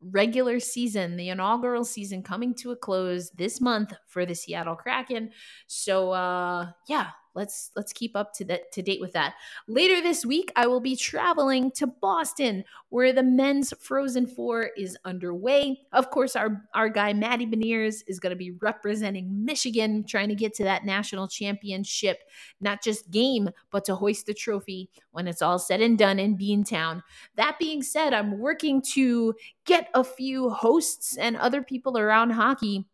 regular 0.00 0.60
season, 0.60 1.16
the 1.16 1.28
inaugural 1.28 1.84
season 1.84 2.22
coming 2.22 2.54
to 2.54 2.70
a 2.70 2.76
close 2.76 3.30
this 3.30 3.60
month 3.60 3.92
for 4.06 4.24
the 4.26 4.34
Seattle 4.34 4.76
Kraken. 4.76 5.30
So 5.66 6.12
uh 6.12 6.70
yeah, 6.88 7.10
let's 7.34 7.70
let's 7.76 7.92
keep 7.92 8.16
up 8.16 8.32
to 8.34 8.44
that 8.46 8.72
to 8.72 8.82
date 8.82 9.00
with 9.00 9.12
that. 9.12 9.34
Later 9.66 10.00
this 10.00 10.24
week, 10.24 10.52
I 10.56 10.66
will 10.66 10.80
be 10.80 10.96
traveling 10.96 11.70
to 11.72 11.86
Boston, 11.86 12.64
where 12.88 13.12
the 13.12 13.22
men's 13.22 13.72
Frozen 13.78 14.26
Four 14.28 14.70
is 14.76 14.96
underway. 15.04 15.80
Of 15.92 16.10
course, 16.10 16.36
our 16.36 16.64
our 16.74 16.88
guy 16.88 17.12
Matty 17.12 17.46
Beniers 17.46 18.02
is 18.06 18.20
going 18.20 18.30
to 18.30 18.36
be 18.36 18.52
representing 18.60 19.44
Michigan, 19.44 20.04
trying 20.04 20.28
to 20.28 20.34
get 20.34 20.54
to 20.54 20.64
that 20.64 20.84
national 20.84 21.28
championship, 21.28 22.20
not 22.60 22.82
just 22.82 23.10
game, 23.10 23.50
but 23.70 23.84
to 23.86 23.94
hoist 23.94 24.26
the 24.26 24.34
trophy 24.34 24.90
when 25.12 25.28
it's 25.28 25.42
all 25.42 25.58
said 25.58 25.80
and 25.80 25.98
done 25.98 26.18
in 26.18 26.36
Beantown. 26.36 27.02
That 27.36 27.58
being 27.58 27.82
said, 27.82 28.12
I'm 28.12 28.38
working 28.38 28.82
to 28.92 29.34
get 29.64 29.88
a 29.94 30.04
few 30.04 30.50
hosts 30.50 31.16
and 31.16 31.36
other 31.36 31.62
people 31.62 31.98
around 31.98 32.30
hockey 32.30 32.86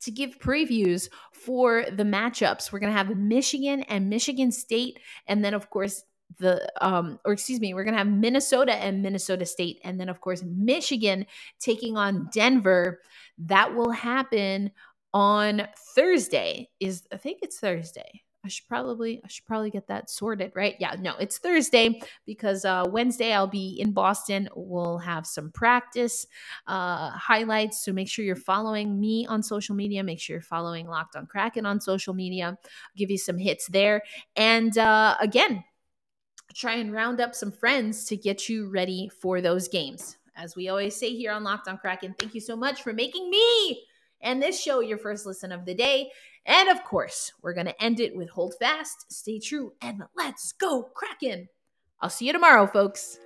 to 0.00 0.10
give 0.10 0.38
previews 0.38 1.08
for 1.44 1.84
the 1.90 2.04
matchups. 2.04 2.72
We're 2.72 2.80
going 2.80 2.92
to 2.92 2.96
have 2.96 3.16
Michigan 3.16 3.82
and 3.84 4.10
Michigan 4.10 4.52
State, 4.52 4.98
and 5.26 5.44
then, 5.44 5.54
of 5.54 5.70
course, 5.70 6.04
the 6.38 6.70
um 6.80 7.18
or 7.24 7.32
excuse 7.32 7.58
me 7.58 7.74
we're 7.74 7.82
going 7.82 7.92
to 7.92 7.98
have 7.98 8.06
Minnesota 8.06 8.72
and 8.74 9.02
Minnesota 9.02 9.44
State 9.44 9.80
and 9.82 9.98
then 9.98 10.08
of 10.08 10.20
course 10.20 10.44
Michigan 10.44 11.26
taking 11.58 11.96
on 11.96 12.28
Denver 12.32 13.00
that 13.38 13.74
will 13.74 13.90
happen 13.90 14.70
on 15.12 15.66
Thursday 15.96 16.68
is 16.78 17.02
I 17.12 17.16
think 17.16 17.40
it's 17.42 17.58
Thursday 17.58 18.22
I 18.42 18.48
should 18.48 18.66
probably 18.68 19.20
I 19.22 19.28
should 19.28 19.44
probably 19.44 19.70
get 19.70 19.88
that 19.88 20.08
sorted, 20.08 20.52
right? 20.54 20.74
Yeah, 20.80 20.96
no, 20.98 21.14
it's 21.18 21.38
Thursday 21.38 22.00
because 22.24 22.64
uh, 22.64 22.86
Wednesday 22.88 23.34
I'll 23.34 23.46
be 23.46 23.78
in 23.78 23.92
Boston. 23.92 24.48
We'll 24.54 24.98
have 24.98 25.26
some 25.26 25.50
practice 25.52 26.26
uh, 26.66 27.10
highlights, 27.10 27.84
so 27.84 27.92
make 27.92 28.08
sure 28.08 28.24
you're 28.24 28.36
following 28.36 28.98
me 28.98 29.26
on 29.26 29.42
social 29.42 29.74
media. 29.74 30.02
Make 30.02 30.20
sure 30.20 30.36
you're 30.36 30.42
following 30.42 30.86
Locked 30.86 31.16
On 31.16 31.26
Kraken 31.26 31.66
on 31.66 31.80
social 31.80 32.14
media. 32.14 32.46
I'll 32.46 32.70
give 32.96 33.10
you 33.10 33.18
some 33.18 33.36
hits 33.36 33.66
there, 33.68 34.02
and 34.36 34.76
uh, 34.78 35.16
again, 35.20 35.62
try 36.54 36.76
and 36.76 36.92
round 36.92 37.20
up 37.20 37.34
some 37.34 37.52
friends 37.52 38.06
to 38.06 38.16
get 38.16 38.48
you 38.48 38.70
ready 38.70 39.10
for 39.20 39.42
those 39.42 39.68
games. 39.68 40.16
As 40.34 40.56
we 40.56 40.68
always 40.68 40.96
say 40.96 41.14
here 41.14 41.32
on 41.32 41.44
Locked 41.44 41.68
On 41.68 41.76
Kraken, 41.76 42.14
thank 42.18 42.34
you 42.34 42.40
so 42.40 42.56
much 42.56 42.82
for 42.82 42.94
making 42.94 43.28
me 43.28 43.84
and 44.22 44.42
this 44.42 44.60
show 44.60 44.80
your 44.80 44.98
first 44.98 45.26
listen 45.26 45.52
of 45.52 45.64
the 45.64 45.74
day. 45.74 46.10
And 46.46 46.68
of 46.68 46.84
course, 46.84 47.32
we're 47.42 47.54
going 47.54 47.66
to 47.66 47.82
end 47.82 48.00
it 48.00 48.16
with 48.16 48.30
hold 48.30 48.54
fast, 48.58 49.12
stay 49.12 49.38
true, 49.38 49.72
and 49.82 50.02
let's 50.16 50.52
go, 50.52 50.90
Kraken. 50.94 51.48
I'll 52.00 52.10
see 52.10 52.26
you 52.26 52.32
tomorrow, 52.32 52.66
folks. 52.66 53.18